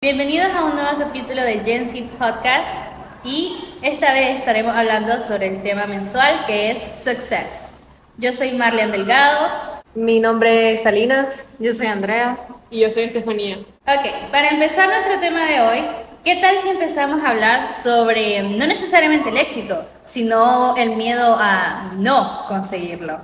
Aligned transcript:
Bienvenidos 0.00 0.50
a 0.52 0.64
un 0.64 0.74
nuevo 0.74 0.98
capítulo 0.98 1.42
de 1.42 1.60
Gen 1.60 1.88
Z 1.88 2.08
Podcast 2.18 2.74
y 3.22 3.56
esta 3.82 4.12
vez 4.12 4.38
estaremos 4.38 4.74
hablando 4.74 5.20
sobre 5.20 5.46
el 5.46 5.62
tema 5.62 5.86
mensual 5.86 6.44
que 6.46 6.72
es 6.72 6.80
Success. 6.80 7.68
Yo 8.16 8.32
soy 8.32 8.52
Marlene 8.52 8.90
Delgado. 8.90 9.82
Mi 9.94 10.18
nombre 10.18 10.72
es 10.72 10.82
Salinas. 10.82 11.44
Yo 11.60 11.72
soy 11.74 11.86
Andrea. 11.86 12.40
Y 12.70 12.80
yo 12.80 12.90
soy 12.90 13.04
Estefanía. 13.04 13.58
Ok, 13.86 14.30
para 14.32 14.48
empezar 14.48 14.88
nuestro 14.88 15.20
tema 15.20 15.44
de 15.44 15.60
hoy, 15.60 15.84
¿qué 16.24 16.36
tal 16.36 16.58
si 16.60 16.68
empezamos 16.68 17.22
a 17.22 17.30
hablar 17.30 17.68
sobre 17.68 18.42
no 18.42 18.66
necesariamente 18.66 19.30
el 19.30 19.38
éxito, 19.38 19.84
sino 20.06 20.76
el 20.76 20.96
miedo 20.96 21.36
a 21.38 21.92
no 21.96 22.44
conseguirlo? 22.48 23.20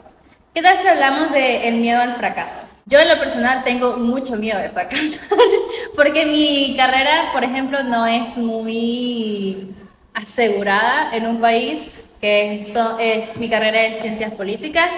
¿Qué 0.55 0.62
tal 0.62 0.79
si 0.79 0.89
hablamos 0.89 1.30
del 1.33 1.77
miedo 1.77 2.01
al 2.01 2.16
fracaso? 2.16 2.61
Yo 2.87 2.98
en 2.98 3.09
lo 3.09 3.19
personal 3.19 3.62
tengo 3.65 3.97
mucho 3.98 4.37
miedo 4.37 4.59
de 4.59 4.70
fracasar, 4.70 5.29
porque 5.95 6.27
mi 6.27 6.75
carrera, 6.77 7.30
por 7.33 7.45
ejemplo, 7.45 7.83
no 7.83 8.06
es 8.06 8.37
muy 8.39 9.75
asegurada 10.15 11.11
en 11.12 11.27
un 11.27 11.41
país, 11.41 12.05
que 12.20 12.62
es 12.98 13.37
mi 13.37 13.48
carrera 13.48 13.83
de 13.83 13.95
ciencias 13.95 14.33
políticas, 14.33 14.91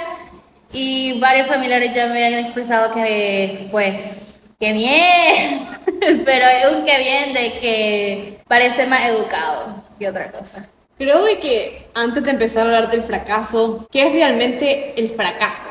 y 0.73 1.19
varios 1.21 1.49
familiares 1.49 1.93
ya 1.95 2.07
me 2.07 2.25
han 2.25 2.35
expresado 2.35 2.95
que, 2.95 3.69
pues, 3.73 4.40
que 4.61 4.73
bien, 4.75 5.67
pero 6.25 6.47
es 6.47 6.77
un 6.77 6.85
que 6.85 6.99
bien 6.99 7.33
de 7.33 7.59
que 7.61 8.41
parece 8.47 8.87
más 8.87 9.09
educado 9.09 9.83
que 9.99 10.09
otra 10.09 10.31
cosa. 10.31 10.69
Creo 10.99 11.25
que 11.41 11.87
antes 11.95 12.23
de 12.23 12.31
empezar 12.31 12.67
a 12.67 12.77
hablar 12.77 12.91
del 12.91 13.03
fracaso, 13.03 13.87
¿qué 13.91 14.07
es 14.07 14.13
realmente 14.13 14.93
el 15.01 15.09
fracaso? 15.09 15.71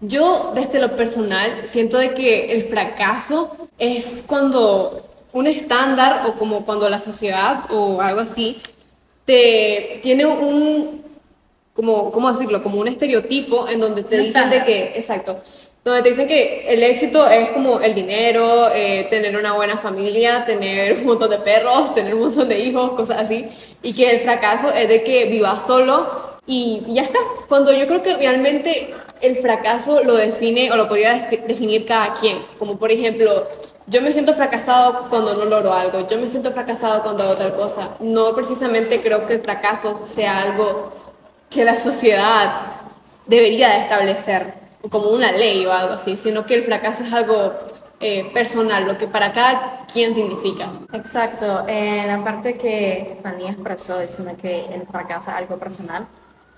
Yo, 0.00 0.52
desde 0.54 0.80
lo 0.80 0.96
personal, 0.96 1.66
siento 1.66 1.98
de 1.98 2.14
que 2.14 2.52
el 2.52 2.64
fracaso 2.64 3.68
es 3.78 4.22
cuando 4.26 5.06
un 5.34 5.46
estándar 5.46 6.22
o 6.26 6.34
como 6.34 6.64
cuando 6.64 6.88
la 6.88 7.02
sociedad 7.02 7.64
o 7.70 8.00
algo 8.00 8.20
así 8.20 8.62
te 9.26 10.00
tiene 10.02 10.24
un, 10.24 11.02
como, 11.74 12.10
¿cómo 12.10 12.32
decirlo? 12.32 12.62
Como 12.62 12.80
un 12.80 12.88
estereotipo 12.88 13.68
en 13.68 13.80
donde 13.80 14.04
te 14.04 14.16
dicen 14.16 14.48
de 14.48 14.62
que, 14.62 14.92
exacto, 14.94 15.42
donde 15.86 16.02
te 16.02 16.08
dicen 16.08 16.26
que 16.26 16.66
el 16.66 16.82
éxito 16.82 17.28
es 17.28 17.50
como 17.50 17.80
el 17.80 17.94
dinero, 17.94 18.70
eh, 18.74 19.06
tener 19.08 19.36
una 19.36 19.52
buena 19.52 19.76
familia, 19.76 20.44
tener 20.44 20.94
un 20.94 21.04
montón 21.06 21.30
de 21.30 21.38
perros, 21.38 21.94
tener 21.94 22.12
un 22.12 22.22
montón 22.22 22.48
de 22.48 22.58
hijos, 22.58 22.90
cosas 22.94 23.22
así, 23.22 23.46
y 23.82 23.92
que 23.92 24.10
el 24.10 24.18
fracaso 24.18 24.72
es 24.74 24.88
de 24.88 25.04
que 25.04 25.26
vivas 25.26 25.64
solo 25.64 26.40
y, 26.44 26.82
ya 26.88 27.02
está. 27.02 27.20
Cuando 27.48 27.72
yo 27.72 27.86
creo 27.86 28.02
que 28.02 28.16
realmente 28.16 28.92
el 29.20 29.36
fracaso 29.36 30.02
lo 30.02 30.14
define 30.14 30.72
o 30.72 30.76
lo 30.76 30.88
podría 30.88 31.24
definir 31.46 31.86
cada 31.86 32.14
quien. 32.14 32.42
Como 32.58 32.76
por 32.76 32.90
ejemplo, 32.90 33.46
yo 33.86 34.02
me 34.02 34.10
siento 34.10 34.34
fracasado 34.34 35.06
cuando 35.08 35.36
no 35.36 35.44
logro 35.44 35.72
algo, 35.72 36.04
yo 36.08 36.18
me 36.18 36.28
siento 36.28 36.50
fracasado 36.50 37.04
cuando 37.04 37.22
hago 37.22 37.34
otra 37.34 37.54
cosa. 37.54 37.90
No 38.00 38.34
precisamente 38.34 39.00
creo 39.00 39.24
que 39.24 39.34
el 39.34 39.40
fracaso 39.40 40.00
sea 40.02 40.42
algo 40.42 40.92
que 41.48 41.64
la 41.64 41.78
sociedad 41.78 42.50
debería 43.26 43.68
de 43.68 43.82
establecer 43.82 44.65
como 44.90 45.08
una 45.08 45.32
ley 45.32 45.64
o 45.66 45.72
algo 45.72 45.94
así, 45.94 46.16
sino 46.16 46.44
que 46.44 46.54
el 46.54 46.62
fracaso 46.62 47.04
es 47.04 47.12
algo 47.12 47.52
eh, 48.00 48.30
personal, 48.34 48.86
lo 48.86 48.98
que 48.98 49.06
para 49.06 49.32
cada 49.32 49.86
quien 49.92 50.14
significa. 50.14 50.70
Exacto, 50.92 51.64
en 51.66 52.08
la 52.08 52.22
parte 52.22 52.56
que 52.56 53.00
Estefanía 53.00 53.52
expresó 53.52 53.98
diciendo 54.00 54.34
que 54.40 54.66
el 54.66 54.86
fracaso 54.86 55.30
es 55.30 55.36
algo 55.36 55.58
personal, 55.58 56.06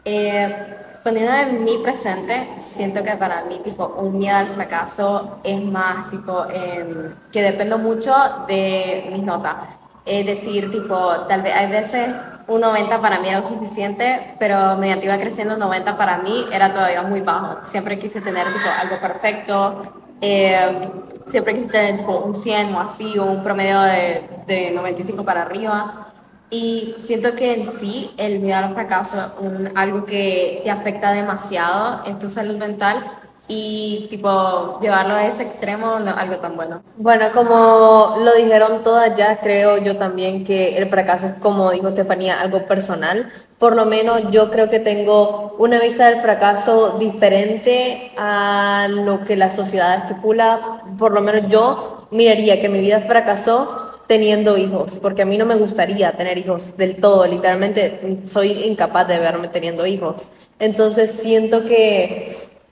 eh, 0.05 0.77
poniendo 1.05 1.33
en 1.33 1.65
mi 1.65 1.79
presente, 1.79 2.49
siento 2.63 3.03
que 3.03 3.13
para 3.13 3.45
mí, 3.45 3.61
tipo, 3.63 3.87
un 3.87 4.19
miedo 4.19 4.37
al 4.37 4.55
fracaso 4.55 5.39
es 5.45 5.63
más, 5.63 6.11
tipo, 6.11 6.45
em, 6.51 7.15
que 7.33 7.43
dependo 7.43 7.79
mucho 7.79 8.15
de 8.47 9.09
mis 9.13 9.23
notas. 9.23 9.57
Es 10.05 10.27
decir, 10.27 10.71
tipo, 10.71 10.97
tal 11.29 11.43
vez 11.43 11.55
hay 11.55 11.71
veces 11.71 12.09
un 12.49 12.61
90 12.63 13.01
para 13.01 13.21
mí 13.21 13.29
era 13.29 13.43
suficiente, 13.43 14.35
pero 14.39 14.77
mediante 14.79 15.07
iba 15.07 15.19
creciendo 15.19 15.55
un 15.55 15.61
90 15.61 15.97
para 15.97 16.19
mí 16.19 16.47
era 16.51 16.73
todavía 16.73 17.03
muy 17.03 17.21
bajo. 17.21 17.59
Siempre 17.65 17.99
quise 17.99 18.21
tener, 18.21 18.47
tipo, 18.47 18.69
algo 18.81 18.99
perfecto. 19.01 19.83
Eh, 20.21 20.91
siempre 21.27 21.55
quise 21.55 21.69
tener, 21.69 21.99
tipo, 21.99 22.17
un 22.19 22.35
100 22.35 22.75
o 22.75 22.81
así, 22.81 23.19
o 23.19 23.27
un 23.27 23.43
promedio 23.43 23.81
de, 23.83 24.29
de 24.47 24.71
95 24.71 25.25
para 25.25 25.43
arriba. 25.43 26.09
Y 26.51 26.95
siento 26.99 27.35
que 27.35 27.55
en 27.55 27.71
sí 27.71 28.15
el 28.17 28.41
miedo 28.41 28.57
al 28.57 28.73
fracaso 28.73 29.19
es 29.19 29.73
algo 29.75 30.07
que 30.07 30.63
te 30.65 30.71
afecta 30.71 31.13
demasiado 31.13 32.07
en 32.07 32.19
tu 32.19 32.31
salud 32.31 32.57
mental 32.57 33.05
y 33.49 34.07
tipo 34.11 34.79
llevarlo 34.81 35.15
a 35.15 35.27
ese 35.27 35.43
extremo 35.43 35.99
no 35.99 36.15
algo 36.15 36.37
tan 36.37 36.55
bueno. 36.55 36.83
Bueno, 36.99 37.33
como 37.33 38.17
lo 38.23 38.35
dijeron 38.35 38.83
todas 38.83 39.17
ya, 39.17 39.41
creo 39.41 39.79
yo 39.79 39.97
también 39.97 40.45
que 40.45 40.77
el 40.77 40.89
fracaso 40.89 41.27
es 41.27 41.33
como 41.41 41.71
dijo 41.71 41.89
Estefanía, 41.89 42.41
algo 42.41 42.67
personal. 42.67 43.33
Por 43.59 43.75
lo 43.75 43.87
menos 43.87 44.31
yo 44.31 44.51
creo 44.51 44.69
que 44.69 44.79
tengo 44.79 45.57
una 45.59 45.81
vista 45.81 46.09
del 46.11 46.21
fracaso 46.21 46.99
diferente 46.99 48.13
a 48.19 48.87
lo 48.91 49.25
que 49.25 49.37
la 49.37 49.51
sociedad 49.51 49.99
estipula. 49.99 50.83
Por 50.99 51.13
lo 51.13 51.23
menos 51.23 51.51
yo 51.51 52.07
miraría 52.11 52.61
que 52.61 52.69
mi 52.69 52.81
vida 52.81 53.01
fracasó 53.01 53.89
teniendo 54.09 54.57
hijos, 54.57 54.99
porque 55.03 55.23
a 55.23 55.27
mí 55.27 55.37
no 55.37 55.45
me 55.45 55.55
gustaría 55.55 56.13
tener 56.13 56.39
hijos 56.39 56.77
del 56.79 56.97
todo, 56.97 57.27
literalmente 57.27 58.23
soy 58.27 58.65
incapaz 58.65 59.07
de 59.07 59.19
verme 59.19 59.49
teniendo 59.49 59.87
hijos. 59.87 60.27
Entonces 60.59 61.13
siento 61.13 61.65
que 61.67 62.28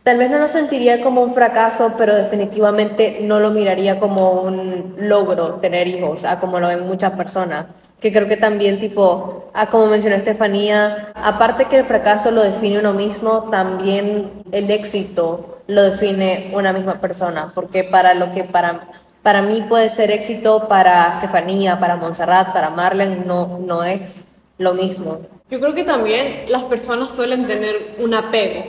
tal 0.07 0.19
vez 0.19 0.31
no 0.31 0.39
lo 0.39 0.47
sentiría 0.47 1.03
como 1.03 1.21
un 1.21 1.35
fracaso, 1.35 1.95
pero 1.99 2.15
definitivamente 2.15 3.19
no 3.23 3.41
lo 3.41 3.51
miraría 3.51 3.99
como 3.99 4.41
un 4.41 4.95
logro 5.01 5.55
tener 5.55 5.89
hijos, 5.89 6.23
a 6.23 6.39
como 6.39 6.61
lo 6.61 6.69
ven 6.69 6.87
muchas 6.87 7.11
personas. 7.15 7.67
Que 7.99 8.13
creo 8.13 8.29
que 8.29 8.37
también, 8.37 8.79
tipo, 8.79 9.51
a 9.53 9.67
como 9.67 9.87
mencionó 9.87 10.15
Estefanía, 10.15 11.09
aparte 11.17 11.65
que 11.65 11.79
el 11.79 11.85
fracaso 11.85 12.31
lo 12.31 12.45
define 12.45 12.79
uno 12.79 12.93
mismo, 12.93 13.49
también 13.51 14.31
el 14.53 14.71
éxito 14.71 15.59
lo 15.67 15.83
define 15.83 16.53
una 16.55 16.73
misma 16.73 17.01
persona, 17.01 17.51
porque 17.53 17.83
para 17.83 18.15
lo 18.15 18.31
que 18.31 18.45
para 18.45 18.87
para 19.25 19.43
mí 19.43 19.65
puede 19.69 19.89
ser 19.89 20.13
éxito, 20.13 20.69
para 20.69 21.15
Estefanía, 21.15 21.81
para 21.81 21.97
Montserrat, 21.97 22.53
para 22.53 22.71
Marlene, 22.71 23.25
no, 23.27 23.59
no 23.59 23.83
es 23.83 24.23
lo 24.57 24.73
mismo. 24.73 25.19
Yo 25.51 25.59
creo 25.59 25.75
que 25.75 25.83
también 25.83 26.45
las 26.47 26.63
personas 26.63 27.13
suelen 27.13 27.49
tener 27.49 27.97
un 27.99 28.15
apego, 28.15 28.67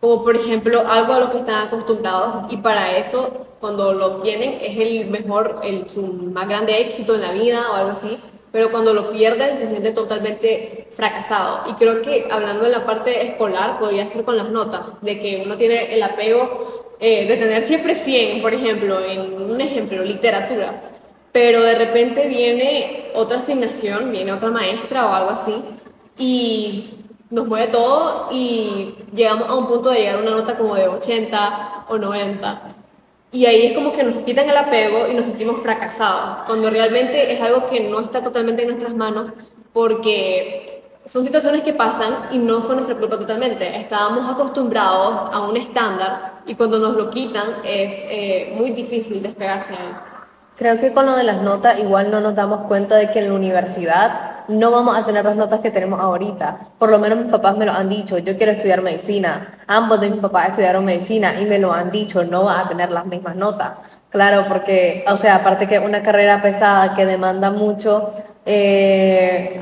como 0.00 0.24
por 0.24 0.34
ejemplo 0.34 0.82
algo 0.86 1.12
a 1.12 1.20
lo 1.20 1.30
que 1.30 1.38
están 1.38 1.68
acostumbrados 1.68 2.52
y 2.52 2.56
para 2.56 2.96
eso 2.96 3.46
cuando 3.60 3.92
lo 3.92 4.22
tienen 4.22 4.58
es 4.62 4.78
el 4.78 5.10
mejor, 5.10 5.60
el, 5.62 5.88
su 5.90 6.02
más 6.02 6.48
grande 6.48 6.80
éxito 6.80 7.14
en 7.14 7.20
la 7.20 7.32
vida 7.32 7.70
o 7.70 7.74
algo 7.74 7.90
así, 7.90 8.18
pero 8.50 8.70
cuando 8.70 8.94
lo 8.94 9.10
pierden 9.12 9.58
se 9.58 9.68
siente 9.68 9.90
totalmente 9.90 10.88
fracasado. 10.92 11.64
Y 11.68 11.74
creo 11.74 12.00
que 12.00 12.26
hablando 12.30 12.64
de 12.64 12.70
la 12.70 12.86
parte 12.86 13.26
escolar 13.26 13.78
podría 13.78 14.06
ser 14.06 14.24
con 14.24 14.38
las 14.38 14.48
notas, 14.48 14.80
de 15.02 15.18
que 15.18 15.42
uno 15.44 15.56
tiene 15.56 15.94
el 15.94 16.02
apego 16.02 16.94
eh, 16.98 17.26
de 17.26 17.36
tener 17.36 17.62
siempre 17.62 17.94
100, 17.94 18.40
por 18.40 18.54
ejemplo, 18.54 18.98
en 19.04 19.50
un 19.50 19.60
ejemplo, 19.60 20.02
literatura, 20.02 20.82
pero 21.32 21.62
de 21.62 21.74
repente 21.74 22.26
viene 22.26 23.10
otra 23.14 23.38
asignación, 23.38 24.10
viene 24.10 24.32
otra 24.32 24.50
maestra 24.50 25.06
o 25.06 25.12
algo 25.12 25.30
así, 25.30 25.54
y 26.18 26.99
nos 27.30 27.46
mueve 27.46 27.68
todo 27.68 28.28
y 28.30 28.96
llegamos 29.14 29.48
a 29.48 29.54
un 29.54 29.66
punto 29.66 29.90
de 29.90 30.00
llegar 30.00 30.16
a 30.16 30.22
una 30.22 30.32
nota 30.32 30.56
como 30.56 30.74
de 30.74 30.88
80 30.88 31.86
o 31.88 31.98
90. 31.98 32.62
Y 33.32 33.46
ahí 33.46 33.66
es 33.66 33.74
como 33.74 33.92
que 33.92 34.02
nos 34.02 34.24
quitan 34.24 34.48
el 34.48 34.56
apego 34.56 35.06
y 35.08 35.14
nos 35.14 35.24
sentimos 35.26 35.60
fracasados, 35.60 36.44
cuando 36.46 36.68
realmente 36.68 37.32
es 37.32 37.40
algo 37.40 37.64
que 37.66 37.88
no 37.88 38.00
está 38.00 38.20
totalmente 38.20 38.62
en 38.62 38.70
nuestras 38.70 38.94
manos, 38.94 39.32
porque 39.72 40.82
son 41.04 41.22
situaciones 41.22 41.62
que 41.62 41.72
pasan 41.72 42.12
y 42.32 42.38
no 42.38 42.60
fue 42.62 42.74
nuestra 42.74 42.96
culpa 42.96 43.18
totalmente. 43.18 43.78
Estábamos 43.78 44.28
acostumbrados 44.28 45.22
a 45.32 45.40
un 45.40 45.56
estándar 45.56 46.42
y 46.46 46.56
cuando 46.56 46.80
nos 46.80 46.96
lo 46.96 47.10
quitan 47.10 47.46
es 47.64 48.04
eh, 48.10 48.52
muy 48.56 48.70
difícil 48.70 49.22
despegarse 49.22 49.74
a 49.74 49.76
él. 49.76 49.96
Creo 50.56 50.78
que 50.78 50.92
con 50.92 51.06
lo 51.06 51.16
de 51.16 51.24
las 51.24 51.40
notas 51.40 51.78
igual 51.78 52.10
no 52.10 52.20
nos 52.20 52.34
damos 52.34 52.66
cuenta 52.66 52.96
de 52.96 53.10
que 53.10 53.20
en 53.20 53.28
la 53.28 53.34
universidad 53.34 54.29
no 54.50 54.70
vamos 54.70 54.96
a 54.96 55.04
tener 55.04 55.24
las 55.24 55.36
notas 55.36 55.60
que 55.60 55.70
tenemos 55.70 56.00
ahorita. 56.00 56.58
Por 56.78 56.90
lo 56.90 56.98
menos 56.98 57.18
mis 57.18 57.30
papás 57.30 57.56
me 57.56 57.64
lo 57.64 57.72
han 57.72 57.88
dicho, 57.88 58.18
yo 58.18 58.36
quiero 58.36 58.52
estudiar 58.52 58.82
medicina. 58.82 59.60
Ambos 59.66 60.00
de 60.00 60.10
mis 60.10 60.20
papás 60.20 60.48
estudiaron 60.48 60.84
medicina 60.84 61.40
y 61.40 61.46
me 61.46 61.58
lo 61.58 61.72
han 61.72 61.90
dicho, 61.90 62.24
no 62.24 62.44
va 62.44 62.60
a 62.60 62.68
tener 62.68 62.90
las 62.90 63.06
mismas 63.06 63.36
notas. 63.36 63.72
Claro, 64.10 64.44
porque, 64.48 65.04
o 65.06 65.16
sea, 65.16 65.36
aparte 65.36 65.68
que 65.68 65.78
una 65.78 66.02
carrera 66.02 66.42
pesada 66.42 66.94
que 66.94 67.06
demanda 67.06 67.52
mucho, 67.52 68.10
eh, 68.44 69.60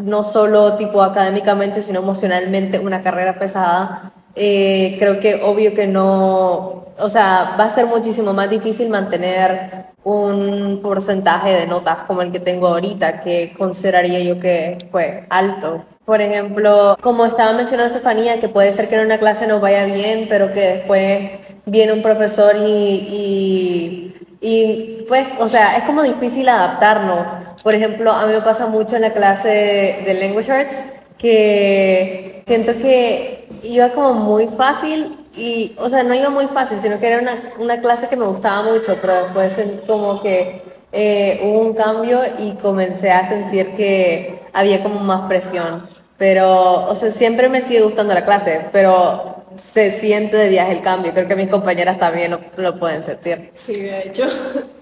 no 0.00 0.22
solo 0.22 0.74
tipo 0.74 1.02
académicamente, 1.02 1.80
sino 1.80 1.98
emocionalmente, 2.00 2.78
una 2.78 3.02
carrera 3.02 3.38
pesada, 3.40 4.12
eh, 4.38 4.96
creo 4.98 5.20
que 5.20 5.40
obvio 5.42 5.74
que 5.74 5.86
no, 5.86 6.86
o 6.98 7.08
sea, 7.08 7.56
va 7.58 7.64
a 7.64 7.70
ser 7.70 7.86
muchísimo 7.86 8.32
más 8.32 8.48
difícil 8.48 8.88
mantener 8.88 9.86
un 10.04 10.80
porcentaje 10.82 11.50
de 11.50 11.66
notas 11.66 12.00
como 12.06 12.22
el 12.22 12.32
que 12.32 12.40
tengo 12.40 12.68
ahorita, 12.68 13.20
que 13.20 13.54
consideraría 13.56 14.20
yo 14.20 14.40
que 14.40 14.78
fue 14.90 15.26
alto. 15.28 15.84
Por 16.04 16.22
ejemplo, 16.22 16.96
como 17.02 17.26
estaba 17.26 17.52
mencionando 17.52 17.92
Estefanía, 17.92 18.40
que 18.40 18.48
puede 18.48 18.72
ser 18.72 18.88
que 18.88 18.96
en 18.96 19.04
una 19.06 19.18
clase 19.18 19.46
nos 19.46 19.60
vaya 19.60 19.84
bien, 19.84 20.26
pero 20.28 20.52
que 20.52 20.60
después 20.60 21.30
viene 21.66 21.92
un 21.92 22.00
profesor 22.02 22.56
y, 22.56 22.62
y, 22.62 24.14
y, 24.40 25.04
pues, 25.06 25.26
o 25.38 25.48
sea, 25.48 25.76
es 25.76 25.84
como 25.84 26.02
difícil 26.02 26.48
adaptarnos. 26.48 27.26
Por 27.62 27.74
ejemplo, 27.74 28.10
a 28.12 28.26
mí 28.26 28.32
me 28.32 28.40
pasa 28.40 28.66
mucho 28.66 28.96
en 28.96 29.02
la 29.02 29.12
clase 29.12 30.02
de 30.06 30.14
Language 30.14 30.50
Arts 30.50 30.80
que 31.18 32.42
siento 32.46 32.76
que 32.78 33.48
iba 33.62 33.90
como 33.90 34.14
muy 34.14 34.48
fácil 34.48 35.26
y, 35.34 35.74
o 35.78 35.88
sea, 35.88 36.02
no 36.02 36.14
iba 36.14 36.30
muy 36.30 36.46
fácil, 36.46 36.78
sino 36.78 36.98
que 36.98 37.06
era 37.06 37.20
una, 37.20 37.52
una 37.58 37.80
clase 37.80 38.08
que 38.08 38.16
me 38.16 38.26
gustaba 38.26 38.62
mucho, 38.62 38.96
pero 39.00 39.14
después 39.14 39.60
como 39.86 40.20
que 40.20 40.62
eh, 40.92 41.40
hubo 41.42 41.60
un 41.60 41.74
cambio 41.74 42.20
y 42.38 42.52
comencé 42.56 43.10
a 43.10 43.24
sentir 43.24 43.72
que 43.74 44.40
había 44.52 44.82
como 44.82 45.00
más 45.00 45.28
presión. 45.28 45.88
Pero, 46.16 46.84
o 46.86 46.94
sea, 46.96 47.10
siempre 47.12 47.48
me 47.48 47.60
sigue 47.60 47.82
gustando 47.82 48.14
la 48.14 48.24
clase, 48.24 48.66
pero 48.72 49.44
se 49.56 49.90
siente 49.90 50.36
de 50.36 50.48
viaje 50.48 50.72
el 50.72 50.82
cambio. 50.82 51.12
Creo 51.14 51.28
que 51.28 51.36
mis 51.36 51.48
compañeras 51.48 51.98
también 51.98 52.32
lo, 52.32 52.40
lo 52.56 52.78
pueden 52.78 53.04
sentir. 53.04 53.52
Sí, 53.54 53.74
de 53.74 54.02
hecho. 54.06 54.24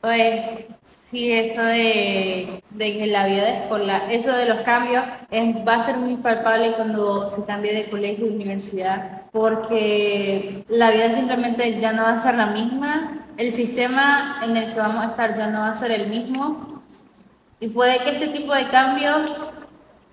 Pues 0.00 0.64
sí, 1.10 1.32
eso 1.32 1.62
de, 1.62 2.62
de 2.70 2.98
que 2.98 3.06
la 3.06 3.26
vida 3.26 3.48
escolar, 3.48 4.02
eso 4.10 4.32
de 4.32 4.46
los 4.46 4.60
cambios 4.60 5.04
va 5.66 5.74
a 5.74 5.84
ser 5.84 5.96
muy 5.96 6.16
palpable 6.16 6.72
cuando 6.74 7.30
se 7.30 7.44
cambie 7.44 7.74
de 7.74 7.90
colegio 7.90 8.26
a 8.26 8.30
universidad, 8.30 9.22
porque 9.32 10.64
la 10.68 10.90
vida 10.90 11.12
simplemente 11.12 11.80
ya 11.80 11.92
no 11.92 12.02
va 12.02 12.12
a 12.12 12.22
ser 12.22 12.34
la 12.36 12.46
misma, 12.46 13.26
el 13.36 13.50
sistema 13.50 14.40
en 14.44 14.56
el 14.56 14.72
que 14.72 14.80
vamos 14.80 15.04
a 15.04 15.08
estar 15.08 15.34
ya 15.34 15.48
no 15.48 15.60
va 15.60 15.70
a 15.70 15.74
ser 15.74 15.90
el 15.92 16.08
mismo, 16.08 16.82
y 17.58 17.68
puede 17.68 17.98
que 17.98 18.10
este 18.10 18.28
tipo 18.28 18.54
de 18.54 18.68
cambios, 18.68 19.32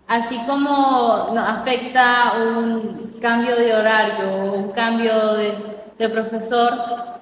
así 0.08 0.38
como 0.48 1.30
nos 1.34 1.48
afecta 1.48 2.34
un 2.38 3.18
cambio 3.22 3.56
de 3.56 3.74
horario, 3.74 4.54
un 4.54 4.72
cambio 4.72 5.34
de, 5.36 5.54
de 5.98 6.10
profesor, 6.10 7.17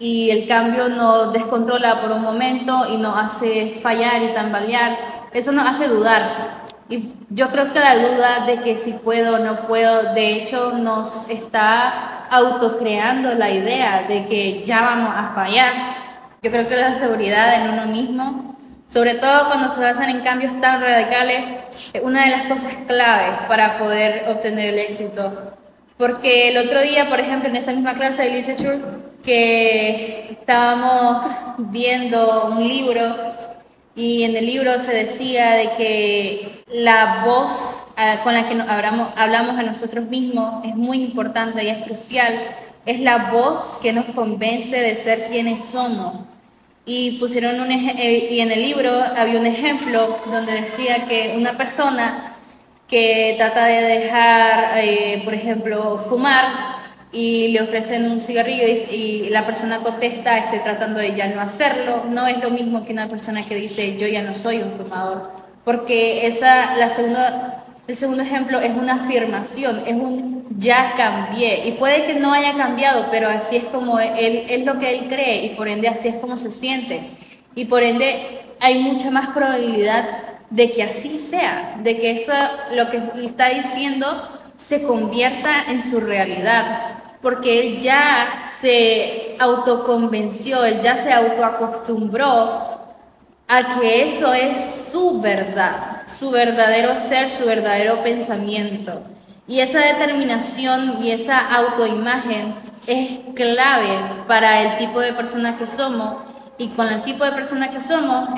y 0.00 0.30
el 0.30 0.48
cambio 0.48 0.88
nos 0.88 1.32
descontrola 1.34 2.00
por 2.00 2.10
un 2.10 2.22
momento 2.22 2.86
y 2.90 2.96
nos 2.96 3.16
hace 3.16 3.78
fallar 3.82 4.22
y 4.22 4.28
tambalear, 4.28 4.96
eso 5.32 5.52
nos 5.52 5.66
hace 5.66 5.88
dudar. 5.88 6.68
Y 6.88 7.12
yo 7.28 7.50
creo 7.50 7.70
que 7.72 7.78
la 7.78 7.96
duda 7.96 8.46
de 8.46 8.62
que 8.62 8.78
si 8.78 8.94
puedo 8.94 9.36
o 9.36 9.38
no 9.38 9.66
puedo, 9.66 10.14
de 10.14 10.32
hecho 10.32 10.72
nos 10.72 11.28
está 11.28 12.26
autocreando 12.30 13.34
la 13.34 13.50
idea 13.50 14.06
de 14.08 14.24
que 14.24 14.64
ya 14.64 14.80
vamos 14.80 15.14
a 15.14 15.32
fallar. 15.34 15.72
Yo 16.42 16.50
creo 16.50 16.66
que 16.66 16.76
la 16.76 16.98
seguridad 16.98 17.62
en 17.62 17.74
uno 17.74 17.86
mismo, 17.86 18.56
sobre 18.88 19.14
todo 19.14 19.48
cuando 19.48 19.68
se 19.68 19.82
basan 19.82 20.08
en 20.08 20.22
cambios 20.22 20.58
tan 20.62 20.80
radicales, 20.80 21.44
es 21.92 22.02
una 22.02 22.24
de 22.24 22.30
las 22.30 22.42
cosas 22.44 22.72
claves 22.86 23.42
para 23.48 23.78
poder 23.78 24.24
obtener 24.30 24.72
el 24.72 24.78
éxito. 24.78 25.52
Porque 25.98 26.48
el 26.48 26.66
otro 26.66 26.80
día, 26.80 27.10
por 27.10 27.20
ejemplo, 27.20 27.50
en 27.50 27.56
esa 27.56 27.72
misma 27.72 27.92
clase 27.92 28.22
de 28.22 28.30
literature, 28.30 29.09
que 29.24 30.28
estábamos 30.30 31.26
viendo 31.58 32.48
un 32.56 32.66
libro 32.66 33.16
y 33.94 34.22
en 34.22 34.36
el 34.36 34.46
libro 34.46 34.78
se 34.78 34.92
decía 34.92 35.52
de 35.52 35.70
que 35.76 36.64
la 36.72 37.22
voz 37.24 37.84
con 38.24 38.34
la 38.34 38.48
que 38.48 38.60
hablamos, 38.60 39.10
hablamos 39.16 39.58
a 39.58 39.62
nosotros 39.62 40.06
mismos 40.06 40.64
es 40.64 40.74
muy 40.74 41.02
importante 41.02 41.62
y 41.62 41.68
es 41.68 41.84
crucial. 41.84 42.34
Es 42.86 43.00
la 43.00 43.30
voz 43.30 43.78
que 43.82 43.92
nos 43.92 44.06
convence 44.06 44.80
de 44.80 44.96
ser 44.96 45.26
quienes 45.28 45.64
somos. 45.64 46.14
Y 46.86 47.18
pusieron 47.18 47.60
un 47.60 47.70
y 47.70 48.40
en 48.40 48.50
el 48.50 48.62
libro 48.62 48.90
había 49.16 49.38
un 49.38 49.46
ejemplo 49.46 50.18
donde 50.30 50.52
decía 50.52 51.04
que 51.06 51.34
una 51.36 51.56
persona 51.58 52.36
que 52.88 53.34
trata 53.36 53.66
de 53.66 53.82
dejar, 53.82 54.78
eh, 54.78 55.22
por 55.24 55.34
ejemplo, 55.34 55.98
fumar, 56.08 56.79
y 57.12 57.48
le 57.48 57.62
ofrecen 57.62 58.10
un 58.10 58.20
cigarrillo 58.20 58.64
y, 58.66 59.28
la 59.30 59.46
persona 59.46 59.78
contesta, 59.78 60.38
estoy 60.38 60.60
tratando 60.60 61.00
de 61.00 61.14
ya 61.14 61.28
no 61.28 61.40
hacerlo, 61.40 62.04
no 62.08 62.26
es 62.26 62.42
lo 62.42 62.50
mismo 62.50 62.84
que 62.84 62.92
una 62.92 63.08
persona 63.08 63.44
que 63.44 63.54
dice, 63.54 63.96
yo 63.96 64.06
ya 64.06 64.22
no 64.22 64.34
soy 64.34 64.58
un 64.58 64.72
fumador, 64.72 65.30
porque 65.64 66.26
esa, 66.26 66.76
la 66.76 66.88
segunda, 66.88 67.64
el 67.86 67.96
segundo 67.96 68.22
ejemplo 68.22 68.60
es 68.60 68.72
una 68.76 69.04
afirmación, 69.04 69.82
es 69.86 69.94
un 69.94 70.46
ya 70.58 70.94
cambié, 70.96 71.68
y 71.68 71.72
puede 71.72 72.04
que 72.06 72.14
no 72.14 72.32
haya 72.32 72.54
cambiado, 72.56 73.06
pero 73.10 73.28
así 73.28 73.56
es 73.56 73.64
como 73.64 73.98
él, 73.98 74.44
es 74.48 74.64
lo 74.64 74.78
que 74.78 74.90
él 74.90 75.06
cree, 75.08 75.46
y 75.46 75.48
por 75.50 75.68
ende 75.68 75.88
así 75.88 76.08
es 76.08 76.16
como 76.16 76.36
se 76.36 76.52
siente, 76.52 77.00
y 77.54 77.64
por 77.64 77.82
ende 77.82 78.20
hay 78.60 78.80
mucha 78.80 79.10
más 79.10 79.28
probabilidad 79.28 80.06
de 80.50 80.70
que 80.72 80.82
así 80.82 81.16
sea, 81.16 81.76
de 81.82 81.98
que 81.98 82.10
eso 82.10 82.32
lo 82.74 82.90
que 82.90 83.00
está 83.24 83.48
diciendo 83.48 84.06
se 84.58 84.82
convierta 84.82 85.64
en 85.68 85.82
su 85.82 86.00
realidad, 86.00 86.99
porque 87.22 87.60
él 87.60 87.80
ya 87.80 88.46
se 88.48 89.36
autoconvenció, 89.38 90.64
él 90.64 90.80
ya 90.82 90.96
se 90.96 91.12
autoacostumbró 91.12 92.80
a 93.48 93.80
que 93.80 94.02
eso 94.02 94.32
es 94.32 94.88
su 94.92 95.20
verdad, 95.20 96.02
su 96.06 96.30
verdadero 96.30 96.96
ser, 96.96 97.30
su 97.30 97.44
verdadero 97.44 98.02
pensamiento. 98.02 99.02
Y 99.46 99.60
esa 99.60 99.80
determinación 99.80 101.02
y 101.02 101.10
esa 101.10 101.56
autoimagen 101.56 102.54
es 102.86 103.18
clave 103.34 103.88
para 104.28 104.62
el 104.62 104.78
tipo 104.78 105.00
de 105.00 105.12
persona 105.12 105.56
que 105.56 105.66
somos 105.66 106.16
y 106.58 106.68
con 106.68 106.86
el 106.88 107.02
tipo 107.02 107.24
de 107.24 107.32
persona 107.32 107.70
que 107.70 107.80
somos 107.80 108.28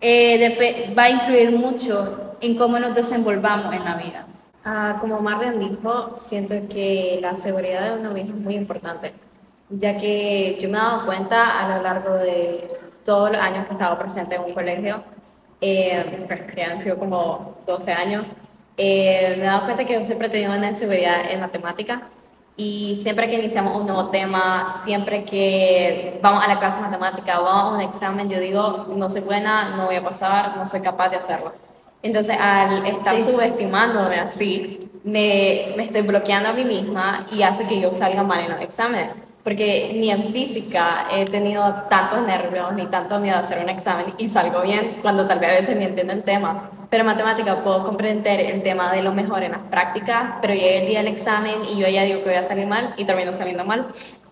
eh, 0.00 0.94
va 0.96 1.04
a 1.04 1.10
influir 1.10 1.52
mucho 1.52 2.36
en 2.40 2.56
cómo 2.56 2.78
nos 2.78 2.94
desenvolvamos 2.94 3.74
en 3.74 3.84
la 3.84 3.94
vida. 3.94 4.26
Uh, 4.64 5.00
como 5.00 5.20
Marlene 5.20 5.68
dijo, 5.68 6.16
siento 6.18 6.54
que 6.68 7.18
la 7.22 7.36
seguridad 7.36 7.94
de 7.94 8.00
uno 8.00 8.10
mismo 8.10 8.34
es 8.36 8.40
muy 8.40 8.54
importante, 8.56 9.14
ya 9.70 9.96
que 9.96 10.58
yo 10.60 10.68
me 10.68 10.76
he 10.76 10.80
dado 10.80 11.06
cuenta 11.06 11.60
a 11.60 11.76
lo 11.76 11.82
largo 11.82 12.14
de 12.14 12.68
todos 13.04 13.30
los 13.30 13.40
años 13.40 13.64
que 13.64 13.70
he 13.70 13.72
estado 13.74 13.98
presente 13.98 14.34
en 14.34 14.42
un 14.42 14.52
colegio, 14.52 15.02
eh, 15.60 16.26
que 16.54 16.62
han 16.62 16.82
sido 16.82 16.98
como 16.98 17.56
12 17.66 17.92
años, 17.92 18.26
eh, 18.76 19.34
me 19.38 19.44
he 19.44 19.46
dado 19.46 19.64
cuenta 19.64 19.84
que 19.84 19.94
yo 19.94 20.04
siempre 20.04 20.26
he 20.26 20.30
tenido 20.30 20.54
una 20.54 20.68
inseguridad 20.68 21.30
en 21.30 21.40
matemática 21.40 22.02
y 22.56 22.96
siempre 22.96 23.28
que 23.30 23.36
iniciamos 23.36 23.76
un 23.76 23.86
nuevo 23.86 24.10
tema, 24.10 24.80
siempre 24.84 25.24
que 25.24 26.18
vamos 26.22 26.44
a 26.44 26.48
la 26.48 26.58
clase 26.58 26.76
de 26.82 26.88
matemática, 26.88 27.38
vamos 27.38 27.72
a 27.72 27.76
un 27.76 27.80
examen, 27.82 28.28
yo 28.28 28.40
digo, 28.40 28.86
no 28.88 29.08
soy 29.08 29.22
buena, 29.22 29.76
no 29.76 29.86
voy 29.86 29.96
a 29.96 30.04
pasar, 30.04 30.56
no 30.56 30.68
soy 30.68 30.80
capaz 30.80 31.08
de 31.10 31.16
hacerlo. 31.16 31.67
Entonces, 32.02 32.38
al 32.40 32.86
estar 32.86 33.18
sí. 33.18 33.30
subestimándome 33.30 34.16
así, 34.16 34.90
me, 35.04 35.72
me 35.76 35.84
estoy 35.84 36.02
bloqueando 36.02 36.50
a 36.50 36.52
mí 36.52 36.64
misma 36.64 37.26
y 37.32 37.42
hace 37.42 37.66
que 37.66 37.80
yo 37.80 37.90
salga 37.92 38.22
mal 38.22 38.40
en 38.40 38.50
los 38.50 38.60
exámenes. 38.60 39.10
Porque 39.42 39.92
ni 39.94 40.10
en 40.10 40.24
física 40.32 41.06
he 41.12 41.24
tenido 41.24 41.64
tantos 41.88 42.22
nervios 42.26 42.72
ni 42.74 42.86
tanto 42.86 43.18
miedo 43.18 43.36
a 43.36 43.40
hacer 43.40 43.62
un 43.62 43.70
examen 43.70 44.06
y 44.18 44.28
salgo 44.28 44.60
bien 44.60 44.98
cuando 45.00 45.26
tal 45.26 45.38
vez 45.38 45.50
a 45.50 45.60
veces 45.60 45.76
ni 45.76 45.84
entiendo 45.84 46.12
el 46.12 46.22
tema. 46.22 46.70
Pero 46.90 47.02
en 47.02 47.06
matemática 47.06 47.62
puedo 47.62 47.82
comprender 47.84 48.40
el 48.40 48.62
tema 48.62 48.92
de 48.92 49.02
lo 49.02 49.12
mejor 49.12 49.42
en 49.42 49.52
las 49.52 49.60
prácticas, 49.70 50.34
pero 50.40 50.54
llega 50.54 50.80
el 50.80 50.88
día 50.88 50.98
del 50.98 51.08
examen 51.08 51.64
y 51.70 51.78
yo 51.78 51.88
ya 51.88 52.02
digo 52.02 52.20
que 52.20 52.26
voy 52.26 52.34
a 52.34 52.42
salir 52.42 52.66
mal 52.66 52.94
y 52.96 53.04
termino 53.04 53.32
saliendo 53.32 53.64
mal. 53.64 53.86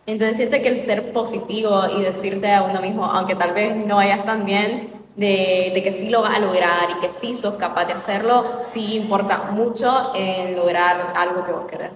Entonces 0.06 0.36
siento 0.36 0.56
que 0.58 0.68
el 0.68 0.84
ser 0.84 1.12
positivo 1.12 1.84
y 1.98 2.02
decirte 2.02 2.52
a 2.52 2.62
uno 2.62 2.80
mismo, 2.80 3.04
aunque 3.04 3.34
tal 3.34 3.54
vez 3.54 3.74
no 3.74 3.96
vayas 3.96 4.24
tan 4.24 4.44
bien, 4.44 4.95
de, 5.16 5.72
de, 5.74 5.82
que 5.82 5.92
sí 5.92 6.10
lo 6.10 6.22
vas 6.22 6.36
a 6.36 6.38
lograr 6.38 6.90
y 6.90 7.00
que 7.00 7.10
sí 7.10 7.34
sos 7.34 7.54
capaz 7.54 7.86
de 7.86 7.94
hacerlo, 7.94 8.44
sí 8.58 8.96
importa 8.96 9.50
mucho 9.50 10.12
en 10.14 10.56
lograr 10.56 11.14
algo 11.16 11.44
que 11.44 11.52
vos 11.52 11.66
querés. 11.66 11.90